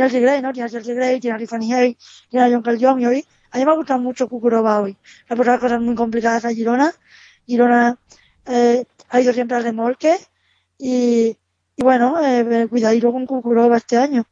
[0.00, 0.50] Chelsea Gray, ¿no?
[0.50, 1.98] Tiene a Chelsea Gray, tiene a Tiffany Hay,
[2.30, 3.24] tiene a John Caljon y hoy.
[3.50, 4.96] A mí me ha gustado mucho Kukurova hoy.
[5.28, 6.90] Le ha pasado cosas muy complicadas a Girona.
[7.46, 7.98] Girona
[8.46, 10.14] eh, ha ido siempre al remolque
[10.78, 11.36] y,
[11.76, 14.24] y bueno, eh, cuidadito con Kukurova este año.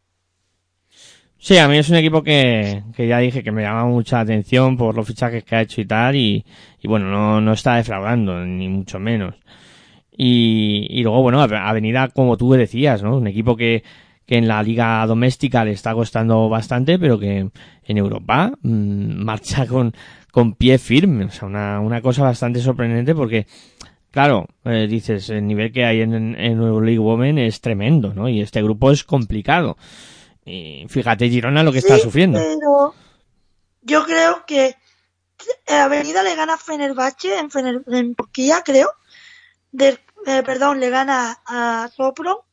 [1.36, 4.76] Sí, a mí es un equipo que, que ya dije que me llama mucha atención
[4.78, 6.46] por los fichajes que ha hecho y tal, y,
[6.80, 9.34] y bueno, no, no está defraudando, ni mucho menos.
[10.10, 13.18] Y, y luego, bueno, Avenida, como tú decías, ¿no?
[13.18, 13.84] Un equipo que,
[14.28, 17.48] que en la liga doméstica le está costando bastante, pero que
[17.82, 19.94] en Europa mmm, marcha con,
[20.30, 21.24] con pie firme.
[21.24, 23.46] O sea, una, una cosa bastante sorprendente porque,
[24.10, 28.28] claro, eh, dices, el nivel que hay en, en Euroleague Women es tremendo, ¿no?
[28.28, 29.78] Y este grupo es complicado.
[30.44, 32.38] Y fíjate Girona lo que sí, está sufriendo.
[32.38, 32.94] Pero
[33.80, 34.74] yo creo que
[35.66, 38.90] Avenida le gana a Fenerbahce en, Fener, en Turquía, creo.
[39.72, 42.47] De, eh, perdón, le gana a Sopro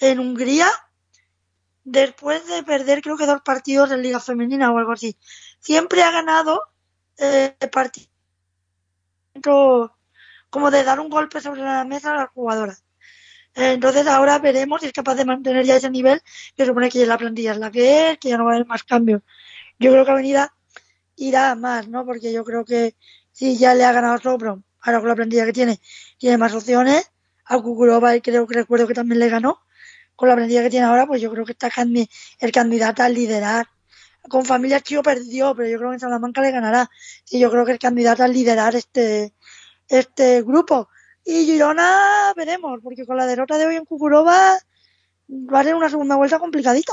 [0.00, 0.68] en Hungría.
[1.84, 5.16] Después de perder, creo que dos partidos en Liga Femenina o algo así.
[5.60, 6.62] Siempre ha ganado
[7.16, 8.10] eh, partidos
[10.50, 12.84] como de dar un golpe sobre la mesa a las jugadoras.
[13.54, 16.20] Entonces ahora veremos si es capaz de mantener ya ese nivel,
[16.56, 18.66] que supone que la plantilla es la que es, que ya no va a haber
[18.66, 19.22] más cambios.
[19.78, 20.54] Yo creo que Avenida
[21.16, 22.04] irá más, ¿no?
[22.04, 22.96] Porque yo creo que
[23.32, 25.80] si ya le ha ganado a Sopron, ahora con la plantilla que tiene,
[26.18, 27.10] tiene más opciones.
[27.44, 29.60] A Kukurova creo que recuerdo que también le ganó.
[30.20, 31.70] Con la plantilla que tiene ahora, pues yo creo que está
[32.40, 33.68] el candidato al liderar.
[34.28, 36.90] Con Familia Chío perdió, pero yo creo que en Salamanca le ganará.
[37.30, 39.32] Y yo creo que es candidato al liderar este,
[39.88, 40.90] este grupo.
[41.24, 44.58] Y Girona veremos, porque con la derrota de hoy en Kukurova
[45.30, 46.92] va a ser una segunda vuelta complicadita.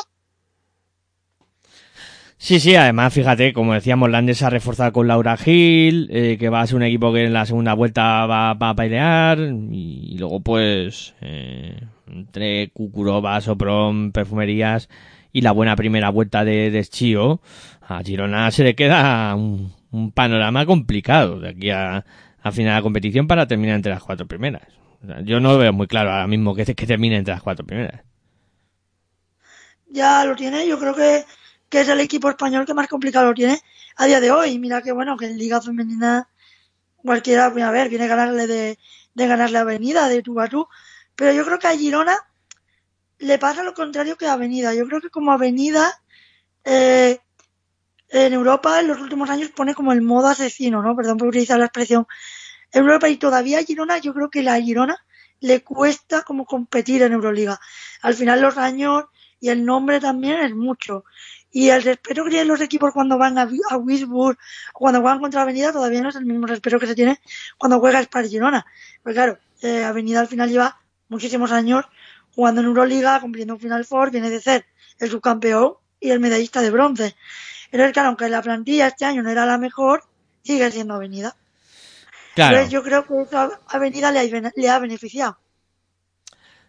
[2.37, 6.61] Sí, sí, además, fíjate, como decíamos, Landes ha reforzado con Laura Gil, eh, que va
[6.61, 10.17] a ser un equipo que en la segunda vuelta va, va a pelear, y, y
[10.17, 11.77] luego pues, eh,
[12.07, 14.89] entre Kukurova, Sopron, Perfumerías
[15.31, 17.41] y la buena primera vuelta de, de Schio,
[17.81, 19.75] a Girona se le queda un,
[20.13, 22.03] panorama complicado de aquí a,
[22.51, 24.67] final de la competición para terminar entre las cuatro primeras.
[25.23, 28.01] Yo no lo veo muy claro ahora mismo que, que termine entre las cuatro primeras.
[29.89, 31.25] Ya lo tiene, yo creo que,
[31.71, 33.59] es el equipo español que más complicado lo tiene
[33.97, 34.59] a día de hoy.
[34.59, 36.27] Mira que bueno, que en Liga Femenina
[36.95, 38.79] cualquiera, a ver, viene a ganarle de,
[39.13, 40.47] de ganarle Avenida, de tú a.
[41.17, 42.15] Pero yo creo que a Girona
[43.17, 44.73] le pasa lo contrario que a Avenida.
[44.73, 45.99] Yo creo que como Avenida
[46.63, 47.19] eh,
[48.09, 50.95] en Europa en los últimos años pone como el modo asesino, ¿no?
[50.95, 52.05] Perdón por utilizar la expresión.
[52.71, 54.95] En Europa y todavía a Girona, yo creo que la Girona
[55.39, 57.59] le cuesta como competir en Euroliga.
[58.03, 59.05] Al final los años
[59.39, 61.03] y el nombre también es mucho.
[61.49, 64.37] Y el respeto que tienen los equipos cuando van a, a Wisburg
[64.73, 67.19] o cuando juegan contra Avenida todavía no es el mismo respeto que se tiene
[67.57, 68.67] cuando juegas para Girona.
[69.01, 70.79] Pues claro, eh, Avenida al final lleva
[71.09, 71.85] muchísimos años
[72.35, 74.65] jugando en Euroliga, cumpliendo un Final Four, viene de ser
[74.99, 77.15] el subcampeón y el medallista de bronce.
[77.71, 80.03] Pero claro, aunque la plantilla este año no era la mejor,
[80.43, 81.35] sigue siendo Avenida.
[82.35, 82.57] Claro.
[82.57, 85.37] Entonces yo creo que esa Avenida le ha, le ha beneficiado.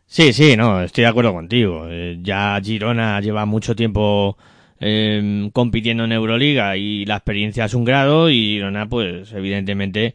[0.07, 1.87] Sí, sí, no, estoy de acuerdo contigo.
[1.89, 4.39] Eh, ya Girona lleva mucho tiempo
[4.81, 10.15] eh, compitiendo en Euroliga y la experiencia es un grado y Girona, pues, evidentemente,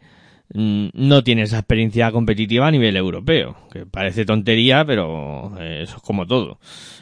[0.49, 3.55] no tiene esa experiencia competitiva a nivel europeo.
[3.71, 6.59] Que parece tontería, pero eh, eso es como todo.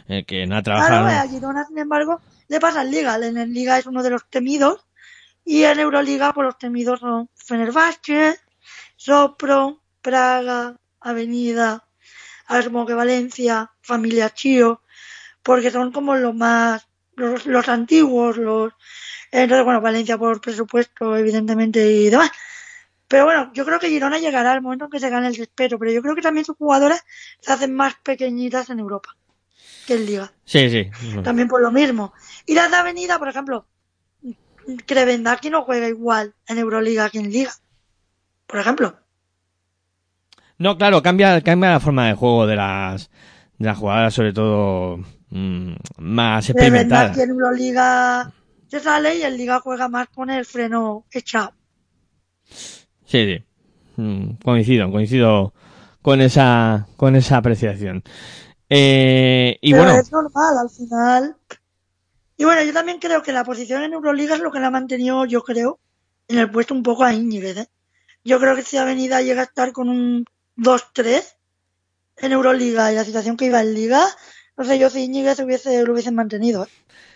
[0.07, 1.07] Eh, que no ha trabajado.
[1.07, 3.15] Claro, a Girona, sin embargo, le pasa en Liga.
[3.15, 4.85] En el Liga es uno de los temidos
[5.43, 8.39] y en Euroliga, pues los temidos son Fenerbahce,
[8.95, 11.85] Sopro, Praga, Avenida,
[12.47, 14.81] que Valencia, Familia Chío,
[15.41, 18.73] porque son como los más, los, los antiguos, los,
[19.31, 22.31] entonces bueno, Valencia por presupuesto, evidentemente, y demás.
[23.11, 25.77] Pero bueno, yo creo que Girona llegará al momento en que se gane el respeto,
[25.77, 27.03] pero yo creo que también sus jugadoras
[27.41, 29.17] se hacen más pequeñitas en Europa
[29.85, 30.31] que en Liga.
[30.45, 30.89] Sí, sí.
[31.21, 32.13] También por lo mismo.
[32.45, 33.67] Y las de Avenida, por ejemplo,
[34.85, 37.51] Crevendaki no juega igual en Euroliga que en Liga.
[38.47, 38.97] Por ejemplo.
[40.57, 43.09] No, claro, cambia, cambia la forma de juego de las,
[43.57, 44.99] de las jugadoras, sobre todo
[45.31, 47.17] mmm, más experimentadas.
[47.17, 48.31] en Euroliga
[48.69, 51.51] se sale y el Liga juega más con el freno echado.
[53.11, 53.43] Sí, sí.
[54.01, 55.53] Mm, coincido, coincido
[56.01, 58.03] con esa, con esa apreciación.
[58.69, 61.35] Eh, y Pero bueno, es normal, al final.
[62.37, 64.71] Y bueno, yo también creo que la posición en Euroliga es lo que la ha
[64.71, 65.79] mantenido, yo creo,
[66.29, 67.57] en el puesto un poco a Íñiguez.
[67.57, 67.67] ¿eh?
[68.23, 71.21] Yo creo que si Avenida llega a estar con un 2-3
[72.15, 74.05] en Euroliga y la situación que iba en Liga,
[74.55, 76.63] no sé yo si Íñiguez hubiese, lo hubiesen mantenido.
[76.63, 76.69] ¿eh?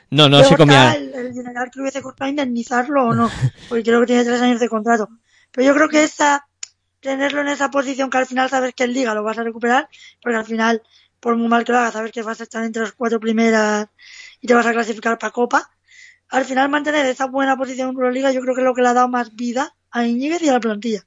[0.10, 0.94] no, no se comía.
[0.94, 3.32] El, el general que hubiese costado indemnizarlo o no,
[3.70, 5.08] porque creo que tiene tres años de contrato.
[5.56, 6.46] Pero yo creo que esa,
[7.00, 9.88] tenerlo en esa posición que al final sabes que en Liga lo vas a recuperar,
[10.22, 10.82] porque al final,
[11.22, 13.88] por muy mal que lo hagas, sabes que vas a estar entre las cuatro primeras
[14.42, 15.72] y te vas a clasificar para Copa.
[16.28, 18.90] Al final mantener esa buena posición en Euroliga yo creo que es lo que le
[18.90, 21.04] ha dado más vida a Íñiguez y a la plantilla.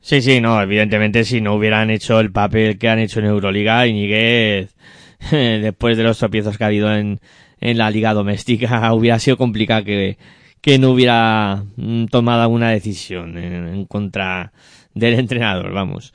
[0.00, 3.86] Sí, sí, no, evidentemente si no hubieran hecho el papel que han hecho en Euroliga,
[3.86, 4.74] Iñiguez,
[5.30, 7.20] después de los tropiezos que ha habido en,
[7.60, 10.16] en la liga doméstica, hubiera sido complicado que,
[10.60, 14.52] que no hubiera mm, tomado alguna decisión en, contra
[14.94, 16.12] del entrenador, vamos.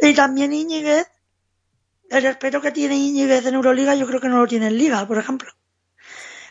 [0.00, 1.06] Y también Íñiguez,
[2.10, 5.06] el respeto que tiene Íñiguez en Euroliga yo creo que no lo tiene en Liga,
[5.06, 5.50] por ejemplo.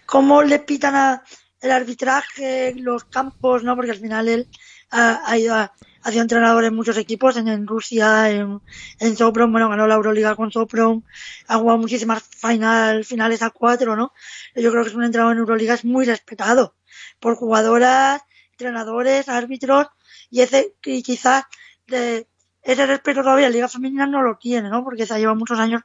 [0.05, 1.23] Cómo le pitan a
[1.61, 3.75] el arbitraje, los campos, ¿no?
[3.75, 4.47] Porque al final él
[4.91, 5.73] ha, ido a,
[6.03, 8.61] ha entrenador en muchos equipos, en, en Rusia, en,
[8.99, 11.03] en Sopron, bueno, ganó la Euroliga con Sopron,
[11.47, 14.13] ha jugado muchísimas final, finales a cuatro, ¿no?
[14.55, 16.78] Yo creo que es un entrenador en Euroliga, es muy respetado
[17.19, 19.87] por jugadoras, entrenadores, árbitros,
[20.29, 21.45] y ese, y quizás
[21.87, 22.27] de,
[22.63, 24.83] ese respeto todavía en Liga Femenina no lo tiene, ¿no?
[24.83, 25.81] Porque se ha llevado muchos años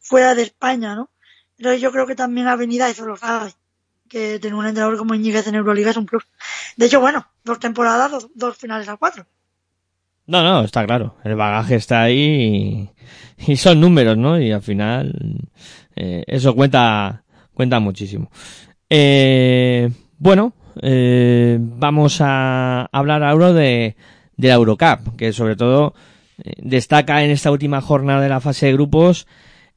[0.00, 1.10] fuera de España, ¿no?
[1.58, 3.52] Entonces yo creo que también Avenida eso lo sabe,
[4.08, 6.24] que tener un entrenador como Iñiguez en Euroliga es un plus.
[6.76, 9.26] De hecho, bueno, dos temporadas, dos, finales a cuatro.
[10.26, 11.16] No, no, está claro.
[11.22, 12.90] El bagaje está ahí
[13.46, 14.40] y, y son números, ¿no?
[14.40, 15.12] Y al final
[15.94, 18.30] eh, eso cuenta, cuenta muchísimo.
[18.90, 23.96] Eh, bueno, eh, vamos a hablar ahora de,
[24.36, 25.94] la Eurocup, que sobre todo
[26.42, 29.26] eh, destaca en esta última jornada de la fase de grupos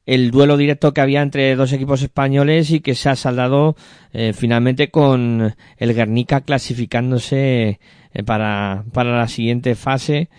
[0.08, 3.76] el duelo directo que había entre dos equipos españoles y que se ha saldado
[4.14, 7.78] eh, finalmente con el Guernica clasificándose
[8.14, 10.30] eh, para, para la siguiente fase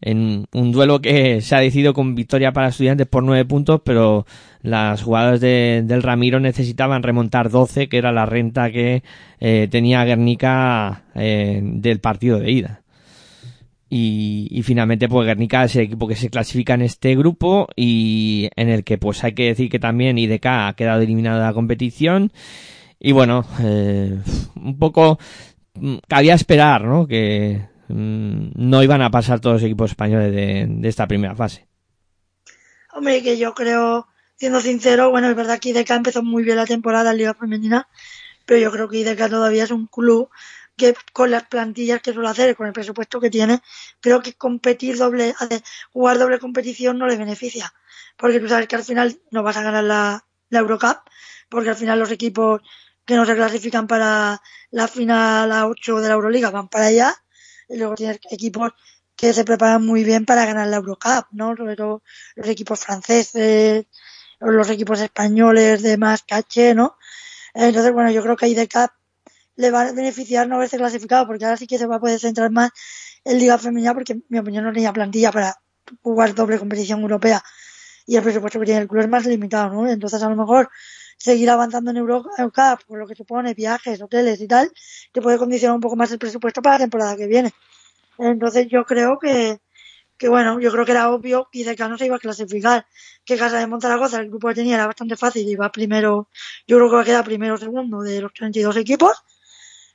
[0.00, 4.24] en un duelo que se ha decidido con victoria para estudiantes por nueve puntos, pero
[4.62, 9.02] las jugadoras de, del Ramiro necesitaban remontar 12, que era la renta que
[9.40, 12.82] eh, tenía Guernica eh, del partido de ida.
[13.90, 18.68] Y, finalmente pues Guernica es el equipo que se clasifica en este grupo y en
[18.68, 22.30] el que pues hay que decir que también IDK ha quedado eliminado de la competición
[23.00, 24.18] y bueno eh,
[24.56, 25.18] un poco
[26.06, 27.06] cabía esperar ¿no?
[27.06, 31.66] que mmm, no iban a pasar todos los equipos españoles de, de, esta primera fase
[32.92, 34.06] hombre que yo creo
[34.38, 37.88] siendo sincero bueno es verdad que IDK empezó muy bien la temporada en Liga Femenina
[38.46, 40.30] pero yo creo que IDK todavía es un club
[40.78, 43.60] que con las plantillas que suele hacer, con el presupuesto que tiene,
[44.00, 45.34] creo que competir doble,
[45.92, 47.74] jugar doble competición no le beneficia.
[48.16, 50.98] Porque tú sabes que al final no vas a ganar la, la Eurocup,
[51.50, 52.62] porque al final los equipos
[53.04, 57.14] que no se clasifican para la final a 8 de la Euroliga van para allá,
[57.68, 58.72] y luego tienes equipos
[59.16, 61.56] que se preparan muy bien para ganar la Eurocup, ¿no?
[61.56, 62.02] Sobre todo
[62.36, 63.86] los equipos franceses,
[64.40, 66.96] los equipos españoles de más caché, ¿no?
[67.54, 68.92] Entonces, bueno, yo creo que IDK
[69.56, 72.20] le va a beneficiar no haberse clasificado, porque ahora sí que se va a poder
[72.20, 72.70] centrar más
[73.24, 75.60] en Liga Femenina, porque en mi opinión no tenía plantilla para
[76.02, 77.42] jugar doble competición europea
[78.08, 79.88] y el presupuesto que tiene el club es más limitado, ¿no?
[79.88, 80.70] Entonces a lo mejor
[81.18, 84.72] seguir avanzando en Eurocup, por lo que supone viajes, hoteles y tal,
[85.12, 87.52] te puede condicionar un poco más el presupuesto para la temporada que viene.
[88.16, 89.60] Entonces yo creo que,
[90.18, 92.86] que bueno, yo creo que era obvio que IDK no se iba a clasificar,
[93.24, 96.28] que Casa de Monzaragoza, el grupo que tenía era bastante fácil y va primero,
[96.66, 99.22] yo creo que va a quedar primero o segundo de los 32 equipos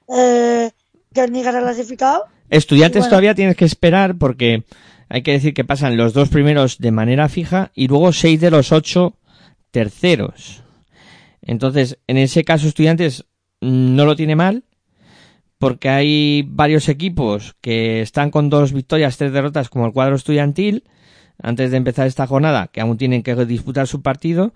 [0.08, 0.72] eh,
[1.12, 2.26] Guernica se ha clasificado.
[2.50, 3.10] Estudiantes bueno.
[3.10, 4.64] todavía tienes que esperar porque
[5.10, 8.52] hay que decir que pasan los dos primeros de manera fija y luego seis de
[8.52, 9.16] los ocho
[9.72, 10.64] terceros.
[11.42, 13.26] Entonces, en ese caso, Estudiantes
[13.62, 14.64] no lo tiene mal
[15.64, 20.84] porque hay varios equipos que están con dos victorias, tres derrotas, como el cuadro estudiantil,
[21.42, 24.54] antes de empezar esta jornada, que aún tienen que disputar su partido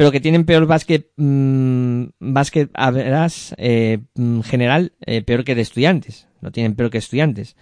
[0.00, 3.28] pero que tienen peor básquet, básquet a
[3.58, 3.98] eh,
[4.44, 6.26] general, eh, peor que de estudiantes.
[6.40, 7.54] No tienen peor que estudiantes.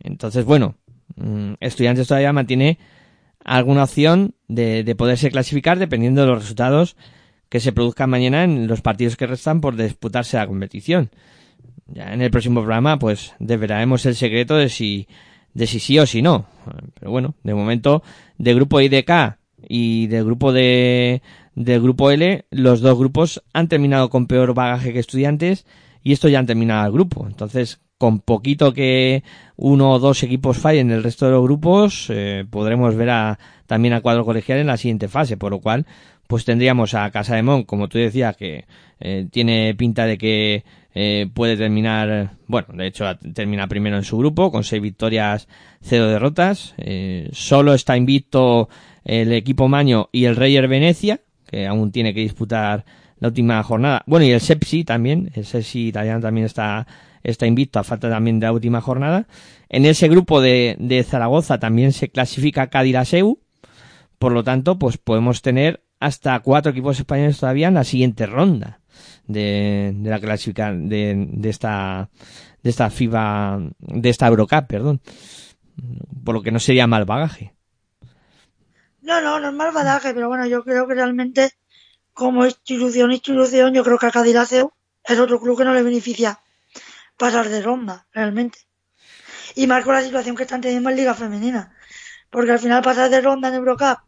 [0.00, 0.74] Entonces, bueno,
[1.14, 2.80] mmm, estudiantes todavía mantiene
[3.44, 6.96] alguna opción de, de, poderse clasificar dependiendo de los resultados
[7.48, 11.10] que se produzcan mañana en los partidos que restan por disputarse la competición.
[11.86, 15.06] Ya en el próximo programa, pues, develaremos el secreto de si,
[15.52, 16.46] de si sí o si no.
[16.98, 18.02] Pero bueno, de momento,
[18.38, 21.22] de grupo IDK y del grupo de,
[21.54, 25.66] del grupo L, los dos grupos han terminado con peor bagaje que estudiantes
[26.02, 27.26] y esto ya han terminado el grupo.
[27.26, 29.22] Entonces, con poquito que
[29.56, 33.94] uno o dos equipos fallen el resto de los grupos, eh, podremos ver a, también
[33.94, 35.86] a cuadro colegial en la siguiente fase, por lo cual,
[36.26, 38.64] pues tendríamos a Casa de Mon, como tú decías, que
[39.00, 40.64] eh, tiene pinta de que
[40.94, 43.04] eh, puede terminar, bueno, de hecho
[43.34, 45.48] termina primero en su grupo con seis victorias,
[45.80, 46.74] cero derrotas.
[46.78, 48.68] Eh, solo está invicto
[49.04, 52.84] el equipo Maño y el Reyer Venecia, que aún tiene que disputar
[53.18, 54.02] la última jornada.
[54.06, 56.86] Bueno, y el Sepsi también, el Sepsi italiano también está,
[57.22, 59.26] está invicto a falta también de la última jornada.
[59.68, 63.40] En ese grupo de, de Zaragoza también se clasifica Cadiraseu,
[64.18, 68.80] por lo tanto, pues podemos tener hasta cuatro equipos españoles todavía en la siguiente ronda
[69.26, 72.10] de, la clasificación de, de esta
[72.62, 75.00] de esta FIBA de esta Eurocup, perdón.
[76.24, 77.54] Por lo que no sería mal bagaje.
[79.02, 81.52] No, no, no es mal bagaje, pero bueno, yo creo que realmente
[82.12, 84.72] como institución, institución, yo creo que a Cadiraceo
[85.04, 86.40] es otro club que no le beneficia
[87.18, 88.60] pasar de ronda, realmente.
[89.54, 91.74] Y más con la situación que están teniendo en Liga Femenina.
[92.30, 93.98] Porque al final pasar de ronda en Eurocup,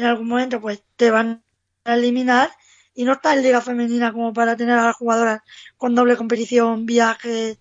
[0.00, 1.42] en algún momento pues te van
[1.84, 2.50] a eliminar
[2.94, 5.40] y no está en Liga Femenina como para tener a las jugadoras
[5.76, 7.58] con doble competición, viaje.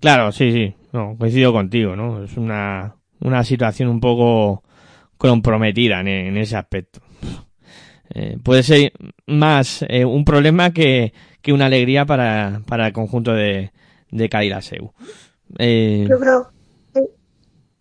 [0.00, 2.22] Claro, sí, sí, no, coincido contigo, ¿no?
[2.24, 4.62] Es una, una situación un poco
[5.16, 7.00] comprometida en, en ese aspecto.
[8.10, 8.92] Eh, puede ser
[9.26, 11.12] más eh, un problema que,
[11.42, 13.72] que una alegría para, para el conjunto de,
[14.10, 14.28] de.
[15.58, 16.50] Eh, Yo creo,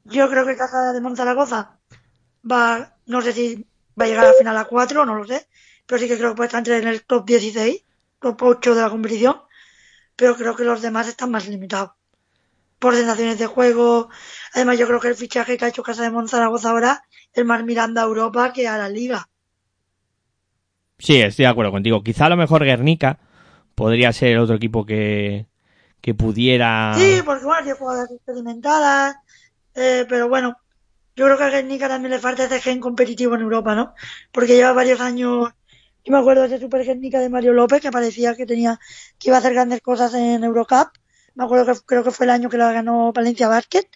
[0.05, 1.79] yo creo que Casa de Monzaragoza
[2.49, 3.65] va, no sé si
[3.99, 5.47] va a llegar a la final a 4, no lo sé,
[5.85, 7.83] pero sí que creo que puede estar entre en el top 16,
[8.19, 9.41] top 8 de la competición,
[10.15, 11.91] pero creo que los demás están más limitados
[12.79, 14.09] por sensaciones de juego.
[14.53, 17.63] Además, yo creo que el fichaje que ha hecho Casa de Monzaragoza ahora es más
[17.63, 19.27] mirando a Europa que a la Liga.
[20.97, 22.03] Sí, estoy de acuerdo contigo.
[22.03, 23.19] Quizá a lo mejor Guernica
[23.75, 25.47] podría ser el otro equipo que,
[26.01, 26.93] que pudiera.
[26.97, 29.15] Sí, porque bueno, tiene jugadoras experimentadas,
[29.75, 30.57] eh, pero bueno,
[31.15, 33.93] yo creo que a Guernica también le falta ese gen competitivo en Europa, ¿no?
[34.31, 35.53] Porque lleva varios años,
[36.03, 38.79] yo me acuerdo de ese Super Guernica de Mario López, que parecía que tenía,
[39.17, 40.89] que iba a hacer grandes cosas en Eurocup.
[41.35, 43.87] Me acuerdo que creo que fue el año que la ganó Valencia Basket.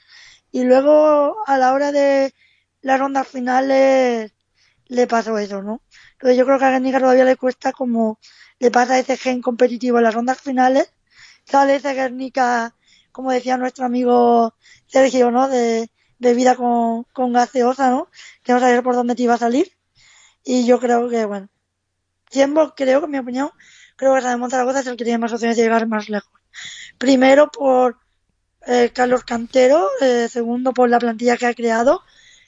[0.51, 2.33] Y luego, a la hora de
[2.81, 4.33] las rondas finales,
[4.87, 5.83] le pasó eso, ¿no?
[6.13, 8.19] Entonces yo creo que a Guernica todavía le cuesta como,
[8.59, 10.93] le pasa ese gen competitivo en las rondas finales.
[11.45, 12.75] Sale ese Guernica,
[13.11, 14.55] como decía nuestro amigo
[14.87, 15.47] Sergio, ¿no?
[15.49, 15.89] De,
[16.19, 18.09] bebida con, con gaseosa, ¿no?
[18.43, 19.71] Que no sabías por dónde te iba a salir.
[20.43, 21.49] Y yo creo que, bueno,
[22.29, 23.49] siempre creo que en mi opinión,
[23.95, 26.31] creo que San Zaragoza es el que tiene más opciones de llegar más lejos.
[26.97, 27.97] Primero por
[28.67, 32.01] eh, Carlos Cantero, eh, segundo por la plantilla que ha creado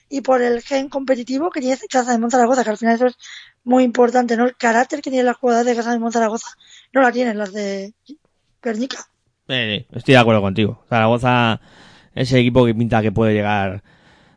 [0.09, 3.17] y por el gen competitivo que tiene Casa de Monzaragoza, que al final eso es
[3.63, 4.45] muy importante, ¿no?
[4.45, 6.49] El carácter que tienen las jugadoras de Casa de Monzaragoza
[6.93, 7.93] no la tienen las de
[8.61, 9.07] Guernica.
[9.47, 10.83] Eh, estoy de acuerdo contigo.
[10.89, 11.61] Zaragoza
[12.15, 13.83] es el equipo que pinta que puede llegar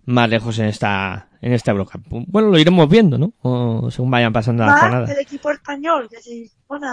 [0.06, 2.02] más lejos en esta en esta Eurocup.
[2.08, 3.32] Bueno, lo iremos viendo, ¿no?
[3.42, 5.10] O según vayan pasando las Más jornadas.
[5.10, 6.86] el equipo español, que si bueno,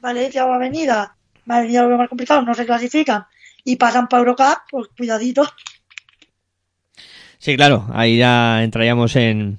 [0.00, 1.16] Valencia o Avenida,
[1.48, 3.24] Avenida lo más complicado, no se clasifican
[3.64, 5.44] y pasan para Eurocup, pues cuidadito.
[7.38, 9.58] Sí, claro, ahí ya entraríamos en,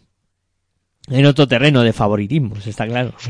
[1.07, 3.14] en otro terreno de favoritismos, está claro.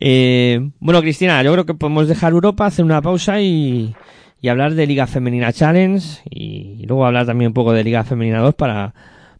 [0.00, 3.94] Eh, bueno, Cristina, yo creo que podemos dejar Europa, hacer una pausa y,
[4.44, 8.40] y hablar de Liga Femenina Challenge y luego hablar también un poco de Liga Femenina
[8.40, 8.92] 2 para,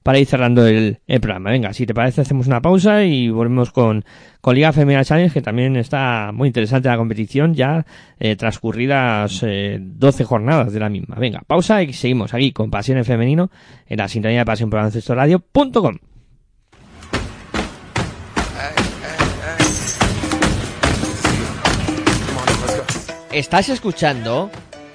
[0.02, 1.50] para ir cerrando el, el programa.
[1.50, 4.02] Venga, si te parece, hacemos una pausa y volvemos con,
[4.40, 7.84] con Liga Femenina Challenge, que también está muy interesante la competición, ya
[8.18, 11.16] eh, transcurridas eh, 12 jornadas de la misma.
[11.16, 13.50] Venga, pausa y seguimos aquí con Pasión en Femenino
[13.86, 15.98] en la sintonía de Pasión por Baloncesto Radio.com.
[23.32, 24.50] Estás escuchando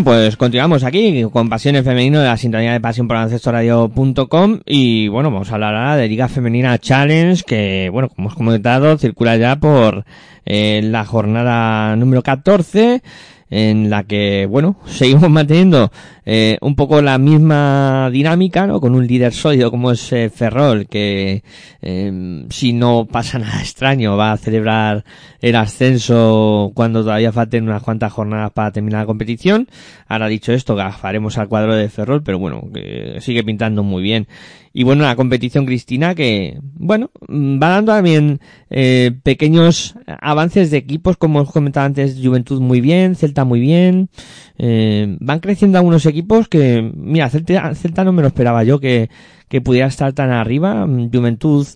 [0.00, 5.08] Bueno, pues continuamos aquí con Pasiones Femenino de la sintonía de pasión por Radio.com y
[5.08, 9.36] bueno, vamos a hablar ahora de Liga Femenina Challenge que, bueno, como hemos comentado, circula
[9.36, 10.06] ya por
[10.46, 13.02] eh, la jornada número 14
[13.50, 15.90] en la que, bueno, seguimos manteniendo
[16.24, 18.80] eh, un poco la misma dinámica, ¿no?
[18.80, 21.42] Con un líder sólido como es eh, Ferrol, que
[21.82, 25.04] eh, si no pasa nada extraño va a celebrar
[25.40, 29.68] el ascenso cuando todavía falten unas cuantas jornadas para terminar la competición.
[30.06, 34.28] Ahora dicho esto, gafaremos al cuadro de Ferrol, pero bueno, que sigue pintando muy bien.
[34.72, 38.40] Y bueno, la competición Cristina que, bueno, va dando también
[38.70, 44.10] eh, pequeños avances de equipos, como os comentaba antes, Juventud muy bien, Celta muy bien.
[44.58, 49.10] Eh, van creciendo algunos equipos que, mira, Celta, Celta no me lo esperaba yo que,
[49.48, 50.86] que pudiera estar tan arriba.
[51.12, 51.66] Juventud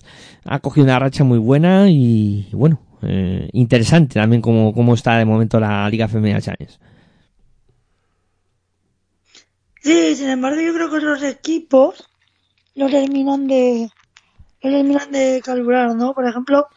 [0.45, 5.25] ha cogido una racha muy buena y, bueno, eh, interesante también como, como está de
[5.25, 6.73] momento la Liga Femenina Challenge.
[9.81, 12.09] Sí, sin embargo, yo creo que los equipos
[12.75, 13.89] no terminan de
[14.63, 16.13] no terminan de calcular, ¿no?
[16.13, 16.67] Por ejemplo,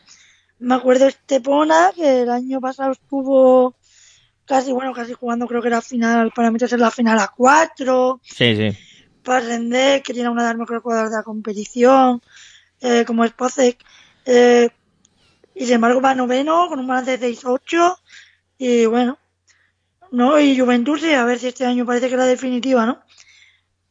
[0.58, 3.76] me acuerdo Estepona, que el año pasado estuvo
[4.44, 8.20] casi, bueno, casi jugando, creo que era final, para meterse en la final a cuatro.
[8.22, 8.76] Sí, sí.
[9.22, 12.22] Parrendé, que tiene una de las mejores jugadoras de la competición,
[12.80, 13.78] eh, como es Pocek,
[14.24, 14.70] eh,
[15.54, 17.96] y sin embargo va noveno, con un balance de 6-8,
[18.58, 19.18] y bueno,
[20.12, 20.40] ¿no?
[20.40, 23.00] Y Juventud, sí, a ver si este año parece que es la definitiva, ¿no?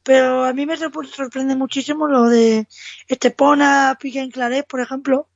[0.07, 2.65] Pero a mí me sorprende muchísimo lo de
[3.09, 5.27] Estepona, Pique en Claret, por ejemplo,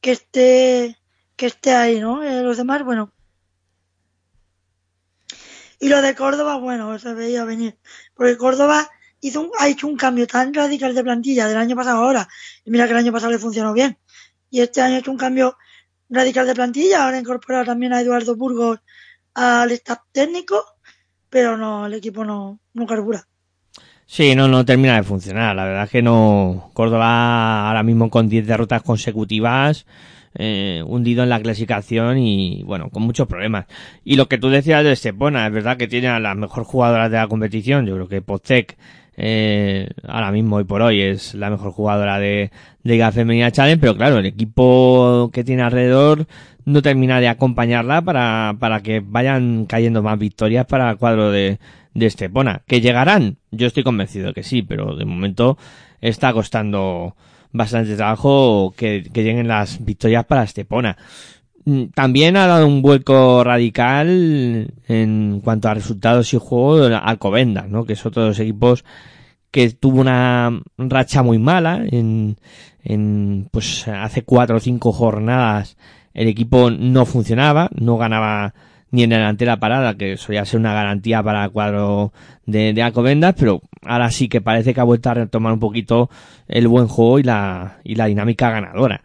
[0.00, 0.96] que esté,
[1.34, 2.22] que esté ahí, ¿no?
[2.22, 3.12] Eh, los demás, bueno.
[5.80, 7.76] Y lo de Córdoba, bueno, se veía venir.
[8.14, 8.88] Porque Córdoba
[9.20, 12.28] hizo un, ha hecho un cambio tan radical de plantilla del año pasado ahora.
[12.64, 13.98] Y mira que el año pasado le funcionó bien.
[14.48, 15.58] Y este año ha hecho un cambio
[16.08, 17.02] radical de plantilla.
[17.02, 18.78] Ahora ha incorporado también a Eduardo Burgos
[19.34, 20.64] al staff técnico.
[21.28, 23.26] Pero no, el equipo no, no carbura.
[24.10, 25.54] Sí, no, no termina de funcionar.
[25.54, 26.70] La verdad es que no.
[26.72, 29.86] Córdoba ahora mismo con 10 derrotas consecutivas,
[30.34, 33.66] eh, hundido en la clasificación y, bueno, con muchos problemas.
[34.04, 37.10] Y lo que tú decías de Estepona, es verdad que tiene a las mejor jugadoras
[37.10, 37.86] de la competición.
[37.86, 38.78] Yo creo que Pozek,
[39.18, 42.50] eh, ahora mismo y por hoy es la mejor jugadora de,
[42.84, 46.26] de Femenina Challenge, pero claro, el equipo que tiene alrededor
[46.64, 51.58] no termina de acompañarla para, para que vayan cayendo más victorias para el cuadro de,
[51.98, 52.62] de Estepona.
[52.66, 53.38] ¿Que llegarán?
[53.50, 55.58] Yo estoy convencido que sí, pero de momento
[56.00, 57.16] está costando
[57.52, 60.96] bastante trabajo que, que lleguen las victorias para Estepona.
[61.94, 67.84] También ha dado un vuelco radical en cuanto a resultados y juego Alcobendas, ¿no?
[67.84, 68.84] Que es otro de los equipos
[69.50, 72.36] que tuvo una racha muy mala en,
[72.84, 75.76] en pues hace cuatro o cinco jornadas
[76.18, 78.52] el equipo no funcionaba, no ganaba
[78.90, 82.12] ni en delantera parada, que solía ser una garantía para el cuadro
[82.46, 86.10] de, de pero ahora sí que parece que ha vuelto a retomar un poquito
[86.46, 89.02] el buen juego y la, y la dinámica ganadora.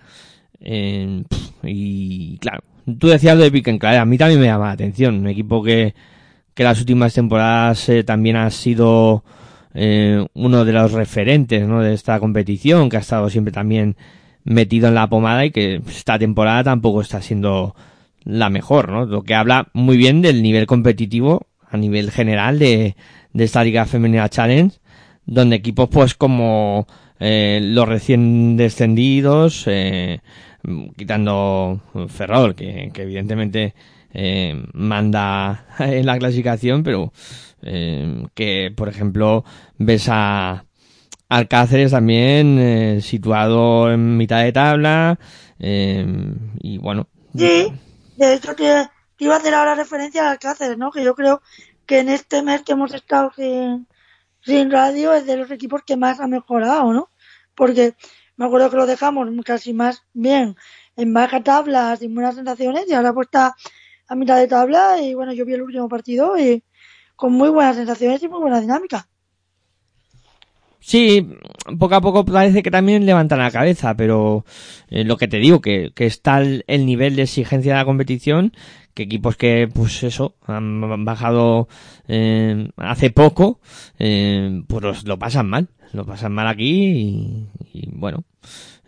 [0.61, 1.23] Eh,
[1.63, 2.61] y claro,
[2.99, 5.93] tú decías de and a mí también me llama la atención, un equipo que,
[6.53, 9.23] que las últimas temporadas eh, también ha sido
[9.73, 11.81] eh, uno de los referentes ¿no?
[11.81, 13.97] de esta competición, que ha estado siempre también
[14.43, 17.75] metido en la pomada y que esta temporada tampoco está siendo
[18.25, 19.05] la mejor, ¿no?
[19.05, 22.95] Lo que habla muy bien del nivel competitivo a nivel general de,
[23.33, 24.77] esta Liga Femenina Challenge,
[25.25, 26.87] donde equipos pues como
[27.19, 30.19] eh, los recién descendidos, eh,
[30.95, 33.73] quitando Ferrol, que, evidentemente
[34.13, 37.11] eh, manda en la clasificación, pero
[37.63, 39.43] eh, que por ejemplo
[39.77, 40.65] ves a
[41.29, 45.17] Alcáceres también situado en mitad de tabla
[45.57, 47.07] y bueno.
[48.17, 50.91] De hecho te iba a hacer ahora referencia a Alcáceres, ¿no?
[50.91, 51.41] Que yo creo
[51.85, 53.87] que en este mes que hemos estado sin,
[54.41, 57.09] sin radio es de los equipos que más ha mejorado, ¿no?
[57.55, 57.95] Porque
[58.35, 60.55] me acuerdo que lo dejamos casi más bien
[60.95, 63.55] en baja tabla, sin buenas sensaciones, y ahora pues está
[64.07, 66.63] a mitad de tabla, y bueno, yo vi el último partido y
[67.15, 69.07] con muy buenas sensaciones y muy buena dinámica.
[70.85, 71.29] Sí,
[71.79, 74.43] poco a poco parece que también levantan la cabeza, pero
[74.89, 77.85] eh, lo que te digo, que, que está el, el, nivel de exigencia de la
[77.85, 78.51] competición,
[78.93, 81.69] que equipos que, pues eso, han bajado
[82.09, 83.61] eh, hace poco,
[83.97, 88.25] eh, pues los, lo pasan mal, lo pasan mal aquí y, y bueno,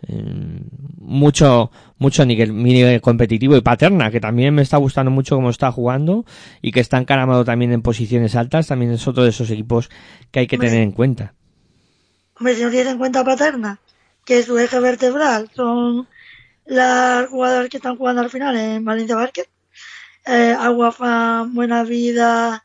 [0.06, 0.60] eh,
[0.98, 5.72] mucho mucho nivel, nivel competitivo y Paterna que también me está gustando mucho cómo está
[5.72, 6.26] jugando
[6.60, 9.88] y que está encaramado también en posiciones altas también es otro de esos equipos
[10.30, 11.32] que hay que tener en cuenta
[12.38, 13.78] Hombre, si no tienes en cuenta Paterna,
[14.24, 16.06] que su eje vertebral son
[16.66, 19.48] las jugadoras que están jugando al final en Valencia Basket,
[20.26, 22.64] eh, Aguafan, Buena Vida,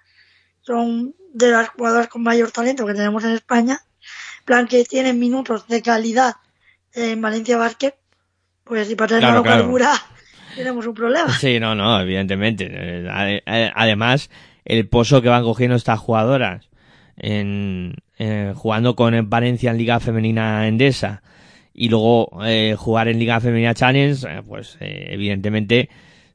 [0.62, 3.80] son de las jugadoras con mayor talento que tenemos en España,
[4.44, 6.34] plan que tienen minutos de calidad
[6.94, 7.94] en Valencia Basket,
[8.64, 9.62] pues si Paterna Claro, no claro.
[9.64, 9.94] carbura,
[10.56, 11.32] tenemos un problema.
[11.38, 12.68] Sí, no, no, evidentemente.
[12.70, 14.30] Eh, eh, Además,
[14.66, 16.70] el pozo que van cogiendo estas jugadoras
[17.18, 21.24] en, eh, jugando con Valencia en Liga Femenina Endesa
[21.74, 25.90] y luego eh, jugar en Liga Femenina Challenge, eh, pues eh, evidentemente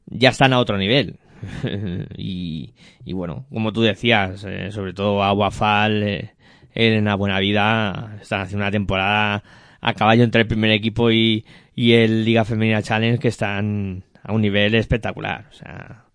[0.06, 1.20] ya están a otro nivel.
[2.16, 6.30] y, y bueno, como tú decías, sobre todo Aguafal, eh,
[6.74, 9.44] Elena Buenavida, están haciendo una temporada
[9.80, 11.44] a caballo entre el primer equipo y,
[11.76, 15.46] y el Liga Femenina Challenge que están a un nivel espectacular.
[15.52, 16.05] O sea,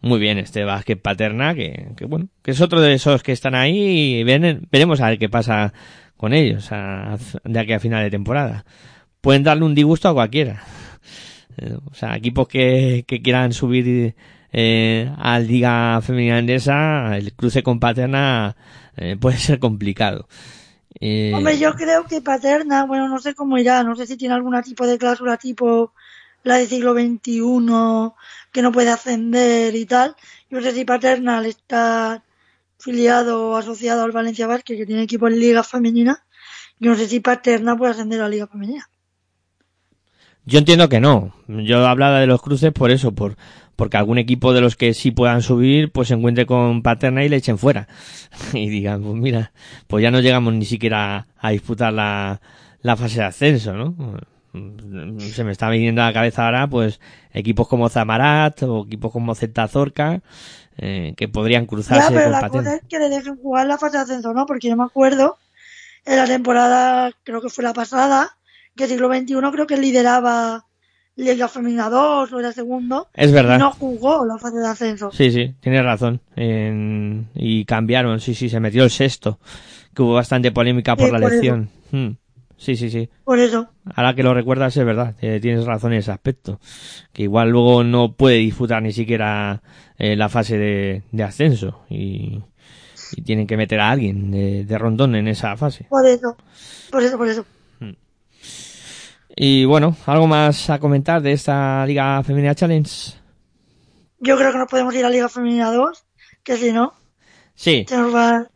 [0.00, 3.54] muy bien este básquet paterna, que, que bueno, que es otro de esos que están
[3.54, 5.72] ahí y ven- veremos a ver qué pasa
[6.16, 8.64] con ellos a- de aquí a final de temporada.
[9.20, 10.62] Pueden darle un disgusto a cualquiera.
[11.58, 14.14] Eh, O sea, equipos que, que quieran subir
[14.52, 18.56] eh, a Liga Femenina Endesa, el cruce con Paterna
[18.96, 20.26] eh, puede ser complicado.
[21.00, 24.34] Eh, Hombre, yo creo que Paterna, bueno, no sé cómo irá, no sé si tiene
[24.34, 25.92] algún tipo de cláusula tipo
[26.44, 27.40] la de siglo XXI
[28.52, 30.14] que no puede ascender y tal.
[30.50, 32.22] Yo no sé si Paterna al estar
[32.78, 36.24] afiliado o asociado al Valencia Basket, que tiene equipo en Liga Femenina,
[36.78, 38.88] yo no sé si Paterna puede ascender a Liga Femenina.
[40.44, 41.34] Yo entiendo que no.
[41.46, 43.36] Yo hablaba de los cruces por eso, por
[43.76, 47.28] porque algún equipo de los que sí puedan subir, pues se encuentre con Paterna y
[47.28, 47.88] le echen fuera.
[48.52, 49.52] Y digan, pues mira,
[49.86, 53.96] pues ya no llegamos ni siquiera a disputar la fase de ascenso, ¿no?
[54.52, 57.00] Se me está viniendo a la cabeza ahora, pues,
[57.32, 60.20] equipos como Zamarat o equipos como Zorca,
[60.78, 63.78] eh, que podrían Ya, cruzarse pero con la cosa es que le dejen jugar la
[63.78, 64.44] fase de ascenso, ¿no?
[64.46, 65.38] Porque yo me acuerdo
[66.04, 68.36] en la temporada, creo que fue la pasada,
[68.76, 70.66] que siglo XXI creo que lideraba
[71.14, 73.08] Liga Femenina 2 o era segundo.
[73.14, 73.58] Es verdad.
[73.58, 75.10] No jugó la fase de ascenso.
[75.12, 76.20] Sí, sí, tienes razón.
[76.36, 79.38] En- Y cambiaron, sí, sí, se metió el sexto.
[79.94, 81.34] Que hubo bastante polémica por Sí, la por eso.
[81.34, 81.70] elección.
[81.90, 82.16] Hmm.
[82.62, 83.08] Sí, sí, sí.
[83.24, 83.68] Por eso.
[83.96, 86.60] Ahora que lo recuerdas es verdad, eh, tienes razón en ese aspecto.
[87.12, 89.60] Que igual luego no puede disputar ni siquiera
[89.98, 91.80] eh, la fase de, de ascenso.
[91.90, 92.40] Y,
[93.16, 95.86] y tienen que meter a alguien de, de rondón en esa fase.
[95.88, 96.36] Por eso.
[96.92, 97.44] Por eso, por eso.
[99.34, 103.14] Y bueno, ¿algo más a comentar de esta Liga Femenina Challenge?
[104.20, 106.04] Yo creo que nos podemos ir a Liga Femenina 2,
[106.44, 106.92] que si no,
[107.56, 108.46] Sí, se nos va.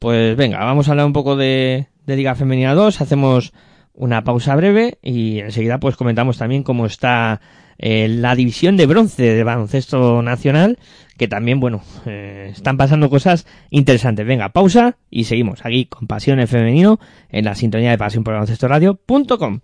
[0.00, 3.52] Pues venga, vamos a hablar un poco de, de Liga Femenina 2, hacemos
[3.94, 7.40] una pausa breve y enseguida pues comentamos también cómo está
[7.78, 10.78] eh, la división de bronce del baloncesto nacional,
[11.16, 14.26] que también, bueno, eh, están pasando cosas interesantes.
[14.26, 17.00] Venga, pausa y seguimos aquí con Pasión en Femenino
[17.30, 19.60] en la sintonía de Pasión por Baloncesto Radio.com.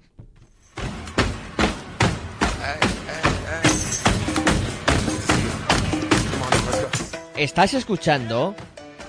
[7.36, 8.55] Estás escuchando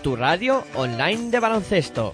[0.03, 2.13] tu radio online de baloncesto.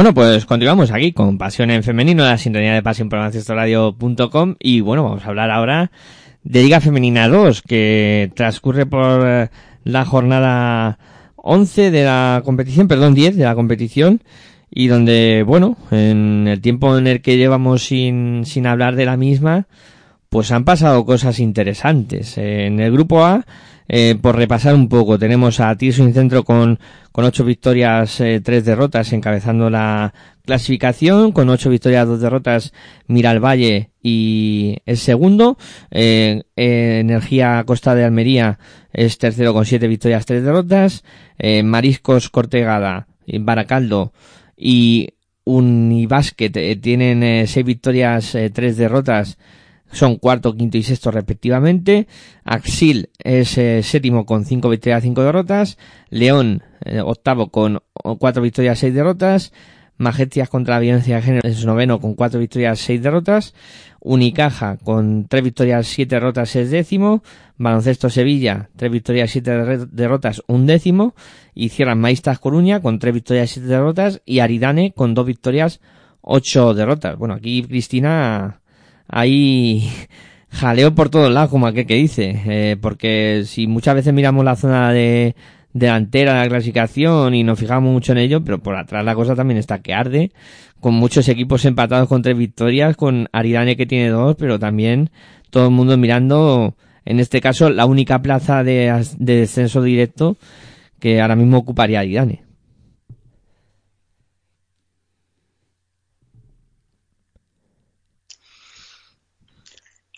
[0.00, 4.80] Bueno, pues continuamos aquí con Pasión en Femenino, la sintonía de pasión por Radio.com y
[4.80, 5.90] bueno, vamos a hablar ahora
[6.42, 9.50] de Liga Femenina 2 que transcurre por eh,
[9.84, 10.98] la jornada
[11.36, 14.22] 11 de la competición, perdón, 10 de la competición
[14.70, 19.18] y donde, bueno, en el tiempo en el que llevamos sin, sin hablar de la
[19.18, 19.66] misma,
[20.30, 22.38] pues han pasado cosas interesantes.
[22.38, 23.44] En el grupo A,
[23.92, 26.78] eh, por repasar un poco, tenemos a Tirso en centro con,
[27.10, 30.14] con ocho victorias, eh, tres derrotas, encabezando la
[30.44, 32.72] clasificación, con ocho victorias, dos derrotas,
[33.08, 35.58] Valle y es segundo.
[35.90, 38.60] Eh, Energía Costa de Almería
[38.92, 41.02] es tercero con siete victorias, tres derrotas.
[41.64, 43.08] Mariscos Cortegada,
[43.40, 44.12] Baracaldo
[44.56, 49.36] y Unibasket tienen seis victorias, tres derrotas
[49.92, 52.06] son cuarto, quinto y sexto respectivamente.
[52.44, 55.78] Axil es eh, séptimo con cinco victorias, cinco derrotas.
[56.08, 57.80] León, eh, octavo con
[58.18, 59.52] cuatro victorias, seis derrotas.
[59.96, 63.54] Majestias contra la violencia de género es noveno con cuatro victorias, seis derrotas.
[64.00, 67.22] Unicaja con tres victorias, siete derrotas es décimo.
[67.58, 69.50] Baloncesto Sevilla, tres victorias, siete
[69.90, 71.14] derrotas, un décimo.
[71.54, 74.22] Y cierran Maistas Coruña con tres victorias, siete derrotas.
[74.24, 75.82] Y Aridane con dos victorias,
[76.22, 77.18] ocho derrotas.
[77.18, 78.62] Bueno, aquí Cristina
[79.10, 79.90] hay
[80.50, 84.56] jaleo por todos lados, como aquel que dice, eh, porque si muchas veces miramos la
[84.56, 85.34] zona de
[85.72, 89.36] delantera de la clasificación y nos fijamos mucho en ello, pero por atrás la cosa
[89.36, 90.32] también está que arde,
[90.80, 95.10] con muchos equipos empatados con tres victorias, con Aridane que tiene dos, pero también
[95.50, 96.74] todo el mundo mirando,
[97.04, 100.36] en este caso, la única plaza de, de descenso directo
[100.98, 102.49] que ahora mismo ocuparía Aridane.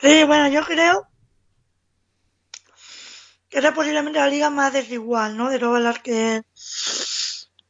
[0.02, 1.06] Sí, bueno, yo creo
[3.48, 5.48] que es posiblemente la liga más desigual, ¿no?
[5.48, 6.42] De todas las que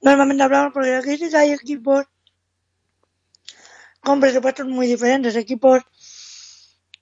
[0.00, 2.06] normalmente hablamos, porque aquí sí hay equipos
[4.00, 5.82] con presupuestos muy diferentes, equipos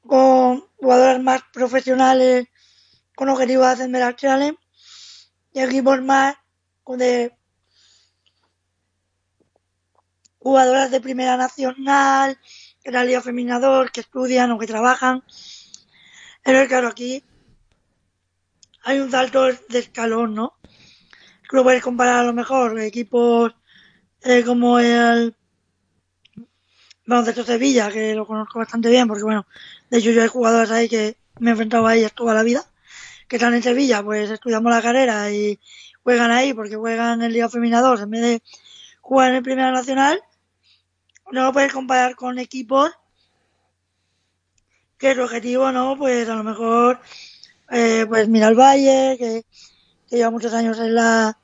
[0.04, 2.48] con jugadores más profesionales
[3.14, 4.58] con objetivos de ascender al challenge
[5.52, 6.34] y equipos más
[6.86, 7.32] de
[10.40, 12.36] jugadoras de primera nacional
[12.84, 15.22] la Liga Feminador, que estudian o que trabajan.
[16.42, 17.22] Pero claro, aquí
[18.84, 20.54] hay un salto de escalón, ¿no?
[21.50, 23.54] Lo puedes comparar a lo mejor equipos
[24.22, 25.34] eh, como el
[27.06, 29.46] Baloncesto Sevilla, que lo conozco bastante bien, porque bueno,
[29.90, 32.64] de hecho yo hay jugadores ahí que me he enfrentado a ellos toda la vida,
[33.26, 35.58] que están en Sevilla, pues estudiamos la carrera y
[36.02, 38.42] juegan ahí porque juegan en Liga Feminador en vez de
[39.00, 40.22] jugar en Primera Nacional
[41.32, 42.90] no lo puedes comparar con equipos
[44.98, 45.96] que su objetivo, ¿no?
[45.96, 47.00] Pues a lo mejor,
[47.70, 49.44] eh, pues mira el Valle, que,
[50.10, 51.38] lleva muchos años en la,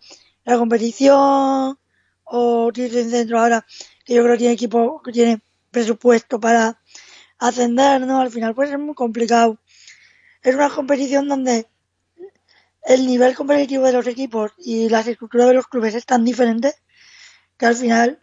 [0.45, 1.79] la competición,
[2.25, 3.65] o tiene Centro ahora,
[4.05, 5.41] que yo creo que tiene equipo, que tiene
[5.71, 6.81] presupuesto para
[7.39, 8.21] ascender, ¿no?
[8.21, 9.59] Al final pues es muy complicado.
[10.43, 11.67] Es una competición donde
[12.83, 16.75] el nivel competitivo de los equipos y las estructuras de los clubes es tan diferente
[17.57, 18.23] que al final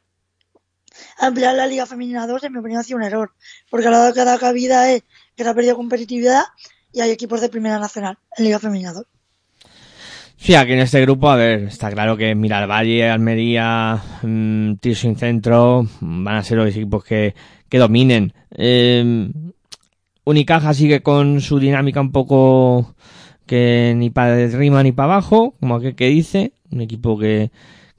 [1.20, 3.32] ampliar la Liga Femenina 2 en mi opinión ha sido un error,
[3.70, 5.04] porque la que da cabida es
[5.36, 6.44] que se ha perdido competitividad
[6.92, 9.06] y hay equipos de Primera Nacional en Liga Femenina 2.
[10.38, 15.88] Sí, aquí en este grupo, a ver, está claro que Valle, Almería, mmm, Tirso Centro
[16.02, 17.34] van a ser los equipos que,
[17.70, 18.34] que dominen.
[18.52, 19.32] Eh,
[20.26, 22.96] Unicaja sigue con su dinámica un poco
[23.46, 27.52] que ni para arriba ni para abajo, como aquel que dice, un equipo que,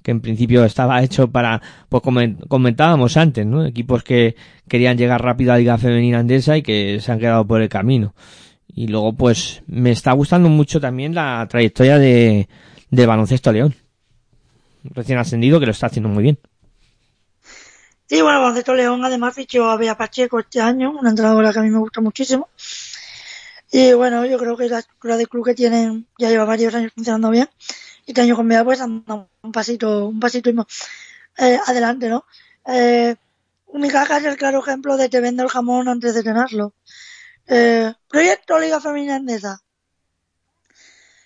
[0.05, 2.03] que en principio estaba hecho para, pues
[2.47, 3.65] comentábamos antes, ¿no?
[3.65, 4.37] Equipos que
[4.69, 7.71] querían llegar rápido a la Liga Femenina Andesa y que se han quedado por el
[7.71, 8.15] camino.
[8.69, 12.49] Y luego, pues, me está gustando mucho también la trayectoria de,
[12.91, 13.75] de Baloncesto León.
[14.83, 16.39] Recién ascendido, que lo está haciendo muy bien.
[18.07, 21.63] Sí, bueno, Baloncesto León además fichó a Bea Pacheco este año, una entrenadora que a
[21.63, 22.51] mí me gusta muchísimo.
[23.73, 26.93] Y bueno, yo creo que la estructura de club que tienen ya lleva varios años
[26.95, 27.49] funcionando bien
[28.07, 30.51] este año con pues anda un pasito, un pasito
[31.39, 32.25] eh, adelante, ¿no?
[32.67, 33.17] Eh,
[33.91, 36.75] caja es el claro ejemplo de te vende el jamón antes de tenerlo.
[37.47, 39.61] Eh, proyecto Liga Femenina Endesa.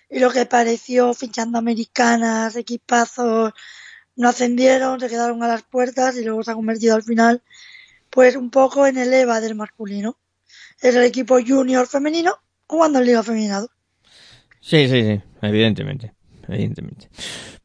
[0.09, 3.53] Y lo que pareció fichando americanas, equipazos,
[4.15, 7.43] no ascendieron, se quedaron a las puertas y luego se ha convertido al final,
[8.09, 10.17] pues un poco en el EVA del masculino.
[10.81, 13.65] Es el equipo junior femenino jugando en Liga Femenina
[14.61, 16.18] Sí, sí, sí, evidentemente
[16.49, 17.09] evidentemente.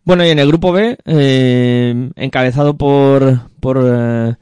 [0.05, 4.35] Bueno, y en el grupo B, eh, encabezado por, por eh,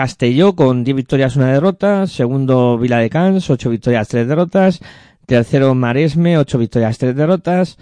[0.00, 2.06] Castelló con 10 victorias, una derrota.
[2.06, 4.80] Segundo, Vila de Cans, 8 victorias, 3 derrotas.
[5.26, 7.76] Tercero, Maresme, 8 victorias, 3 derrotas.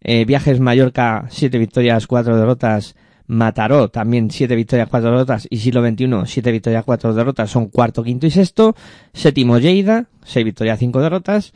[0.00, 2.94] Eh, Viajes Mallorca, 7 victorias, 4 derrotas.
[3.26, 5.48] Mataró, también 7 victorias, 4 derrotas.
[5.50, 7.50] Y Siglo XXI, 7 victorias, 4 derrotas.
[7.50, 8.76] Son cuarto, quinto y sexto.
[9.12, 11.54] Séptimo, Lleida, 6 victorias, 5 derrotas.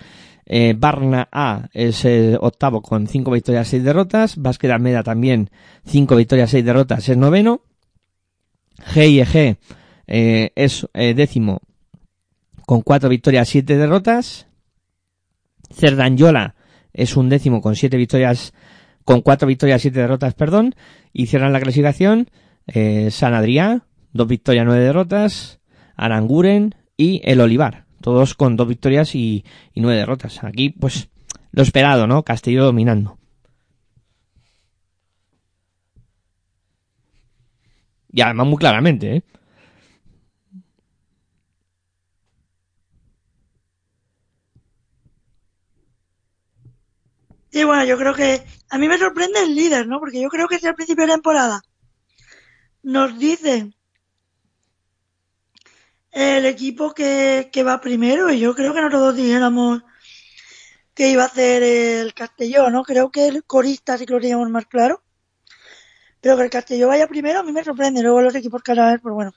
[0.51, 4.37] Eh, Barna A es el octavo con 5 victorias, 6 derrotas.
[4.39, 5.51] Básquet Almeda también
[5.85, 7.61] 5 victorias, 6 derrotas, es noveno.
[8.95, 9.59] GIG
[10.07, 11.61] eh, es eh, décimo
[12.65, 14.47] con 4 victorias, 7 derrotas.
[15.71, 16.55] Cerdanyola
[16.95, 18.55] es un décimo con 7 victorias,
[19.05, 20.75] con 4 victorias, 7 derrotas, perdón.
[21.13, 22.31] Y cierran la clasificación
[22.67, 23.83] eh, San Adrià,
[24.15, 25.61] 2 victorias, 9 derrotas.
[25.95, 29.45] Aranguren y el Olivar todos con dos victorias y,
[29.75, 30.43] nueve derrotas.
[30.45, 31.09] Aquí, pues,
[31.53, 32.23] lo esperado, ¿no?
[32.23, 33.19] Castillo dominando.
[38.11, 39.23] Y además muy claramente, ¿eh?
[47.51, 49.99] Y bueno, yo creo que a mí me sorprende el líder, ¿no?
[50.01, 51.63] Porque yo creo que si al principio de temporada
[52.83, 53.75] nos dicen
[56.11, 59.83] el equipo que, que va primero y yo creo que nosotros dijéramos
[60.99, 62.83] que iba a hacer el Castelló, ¿no?
[62.83, 65.03] Creo que el corista sí que lo teníamos más claro.
[66.21, 68.03] Pero que el Castelló vaya primero a mí me sorprende.
[68.03, 69.33] Luego los equipos vez, pues bueno.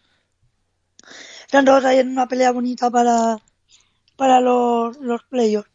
[1.42, 3.38] Están todos ahí en una pelea bonita para,
[4.16, 5.70] para los, los playoffs.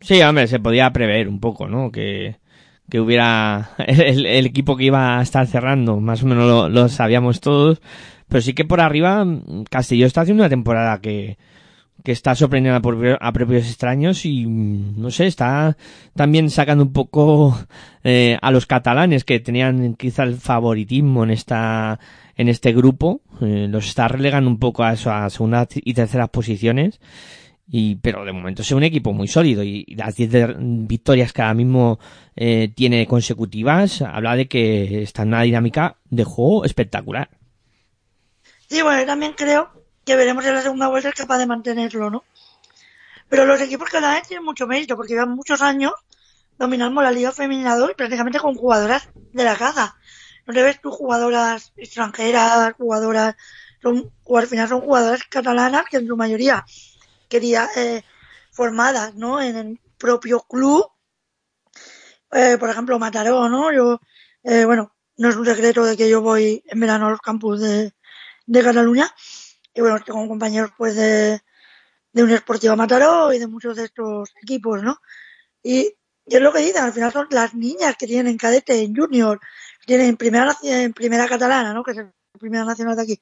[0.00, 1.92] Sí, hombre, se podía prever un poco, ¿no?
[1.92, 2.40] Que,
[2.90, 6.88] que hubiera el, el, equipo que iba a estar cerrando, más o menos lo, lo
[6.88, 7.80] sabíamos todos,
[8.28, 9.24] pero sí que por arriba
[9.70, 11.38] Castillo está haciendo una temporada que,
[12.06, 15.76] que está sorprendiendo por, a propios extraños y no sé, está
[16.14, 17.58] también sacando un poco
[18.04, 21.98] eh, a los catalanes que tenían quizá el favoritismo en esta
[22.36, 26.28] en este grupo, eh, los está relegando un poco a eso, a segunda y terceras
[26.28, 27.00] posiciones
[27.68, 31.42] y pero de momento es un equipo muy sólido y, y las 10 victorias que
[31.42, 31.98] ahora mismo
[32.36, 37.30] eh, tiene consecutivas habla de que está en una dinámica de juego espectacular.
[38.68, 39.70] Sí, bueno, yo también creo
[40.04, 42.24] que veremos en la segunda vuelta es capaz de mantenerlo, ¿no?
[43.28, 45.92] Pero los equipos vez tienen mucho mérito porque llevan muchos años
[46.58, 49.96] dominando la Liga Femenina 2 prácticamente con jugadoras de la casa.
[50.46, 53.34] No te ves tú jugadoras extranjeras, jugadoras,
[53.82, 56.64] son, o al final son jugadoras catalanas que en su mayoría
[57.28, 58.02] quería eh,
[58.52, 59.40] formadas, ¿no?
[59.40, 60.86] En el propio club.
[62.32, 63.72] Eh, por ejemplo, Mataró, ¿no?
[63.72, 64.00] Yo,
[64.44, 67.60] eh, bueno, no es un secreto de que yo voy en verano a los campus
[67.60, 67.92] de,
[68.46, 69.12] de Cataluña.
[69.74, 71.40] Y bueno, tengo compañeros pues de,
[72.12, 75.00] de un Esportivo Mataró y de muchos de estos equipos, ¿no?
[75.62, 75.94] Y,
[76.24, 78.96] y es lo que dicen, al final son las niñas que tienen en cadete, en
[78.96, 79.40] junior,
[79.84, 81.84] tienen en primera, en primera catalana, ¿no?
[81.84, 83.20] Que es la primera nacional de aquí.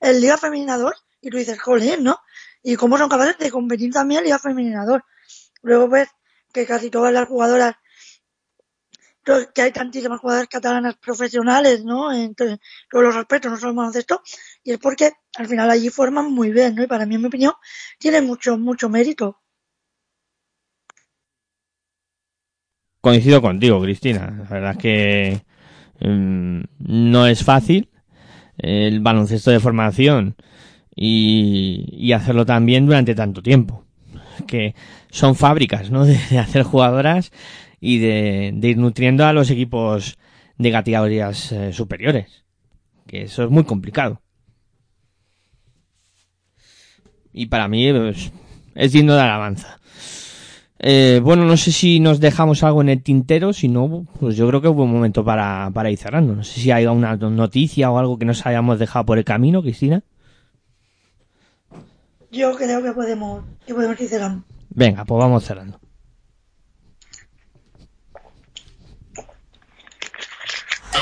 [0.00, 2.20] El Liga Femenina 2, y tú dices, joder, ¿no?
[2.62, 5.00] Y cómo son capaces de competir también en Liga Femenina 2.
[5.62, 6.08] Luego ves
[6.52, 7.76] que casi todas las jugadoras
[9.54, 12.12] que hay tantísimas jugadoras catalanas profesionales, ¿no?
[12.12, 12.58] En todos
[12.90, 14.22] los aspectos, no solo en baloncesto,
[14.62, 16.82] y es porque al final allí forman muy bien, ¿no?
[16.82, 17.52] Y para mí, en mi opinión,
[17.98, 19.40] tiene mucho, mucho mérito.
[23.00, 24.30] Coincido contigo, Cristina.
[24.30, 25.42] La verdad es que
[26.00, 27.90] um, no es fácil
[28.56, 30.36] el baloncesto de formación
[30.94, 33.84] y, y hacerlo también durante tanto tiempo.
[34.46, 34.74] Que
[35.10, 36.04] son fábricas, ¿no?
[36.30, 37.30] De hacer jugadoras
[37.84, 40.16] y de, de, ir nutriendo a los equipos
[40.56, 42.44] de categorías eh, superiores.
[43.06, 44.22] Que eso es muy complicado.
[47.34, 48.32] Y para mí pues,
[48.74, 49.78] es digno de alabanza.
[50.78, 54.48] Eh, bueno, no sé si nos dejamos algo en el tintero, si no, pues yo
[54.48, 56.34] creo que es buen momento para, para ir cerrando.
[56.34, 59.60] No sé si hay una noticia o algo que nos hayamos dejado por el camino,
[59.60, 60.02] Cristina.
[62.32, 64.42] Yo creo que podemos, que podemos ir cerrando.
[64.70, 65.83] Venga, pues vamos cerrando.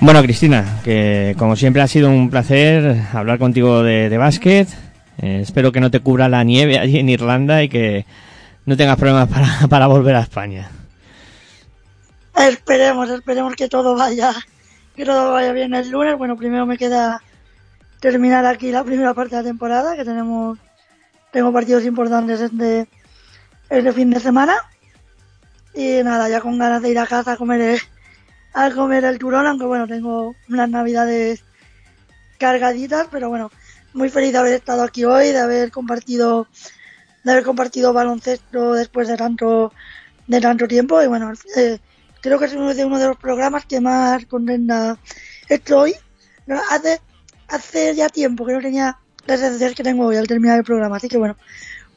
[0.00, 4.68] Bueno, Cristina, que como siempre ha sido un placer hablar contigo de, de básquet.
[5.22, 8.04] Eh, espero que no te cubra la nieve allí en Irlanda y que
[8.66, 10.70] no tengas problemas para, para volver a España.
[12.36, 14.34] Esperemos, esperemos que todo vaya,
[14.94, 16.18] que todo vaya bien el lunes.
[16.18, 17.22] Bueno, primero me queda
[17.98, 20.58] terminar aquí la primera parte de la temporada, que tenemos
[21.32, 22.86] tengo partidos importantes este,
[23.70, 24.56] este fin de semana.
[25.74, 27.80] Y nada, ya con ganas de ir a casa a comer el,
[28.56, 31.44] a comer el turón, aunque bueno, tengo unas navidades
[32.38, 33.50] cargaditas, pero bueno,
[33.92, 36.48] muy feliz de haber estado aquí hoy, de haber compartido,
[37.22, 39.74] de haber compartido baloncesto después de tanto,
[40.26, 41.78] de tanto tiempo y bueno, eh,
[42.22, 44.96] creo que es uno de, uno de los programas que más contenta
[45.50, 45.94] estoy.
[46.70, 47.02] Hace,
[47.48, 48.96] hace ya tiempo que no tenía
[49.26, 51.36] las sensaciones que tengo hoy al terminar el programa, así que bueno,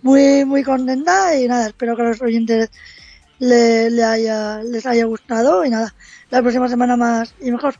[0.01, 2.69] muy, muy contenta y nada, espero que a los oyentes
[3.37, 5.93] le, le haya, les haya gustado y nada,
[6.29, 7.75] la próxima semana más y mejor.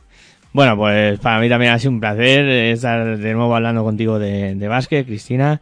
[0.52, 4.54] Bueno, pues para mí también ha sido un placer estar de nuevo hablando contigo de,
[4.54, 5.60] de básquet, Cristina.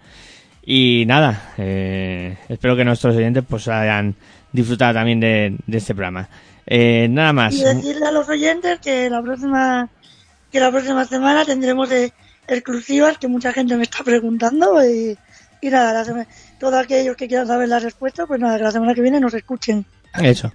[0.65, 4.15] Y nada, eh, espero que nuestros oyentes pues hayan
[4.53, 6.29] disfrutado también de, de este programa.
[6.67, 7.55] Eh, nada más.
[7.55, 9.89] Y decirle a los oyentes que la próxima
[10.53, 12.13] que la próxima semana tendremos de
[12.47, 15.17] exclusivas que mucha gente me está preguntando y,
[15.61, 16.27] y nada, la
[16.59, 19.35] todos aquellos que quieran saber la respuesta, pues nada, que la semana que viene nos
[19.35, 19.85] escuchen.
[20.15, 20.53] Eso.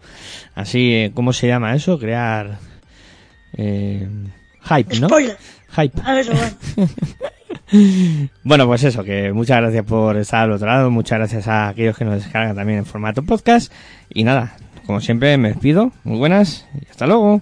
[0.56, 2.00] Así, eh, ¿cómo se llama eso?
[2.00, 2.60] Crear
[3.58, 4.08] eh,
[4.64, 5.08] hype, ¿no?
[5.08, 5.38] Spoiler.
[5.76, 6.02] Hype.
[6.04, 6.90] A ver, bueno.
[8.44, 11.98] Bueno, pues eso, que muchas gracias por estar al otro lado, muchas gracias a aquellos
[11.98, 13.74] que nos descargan también en formato podcast.
[14.14, 15.92] Y nada, como siempre, me despido.
[16.04, 17.42] Muy buenas y hasta luego.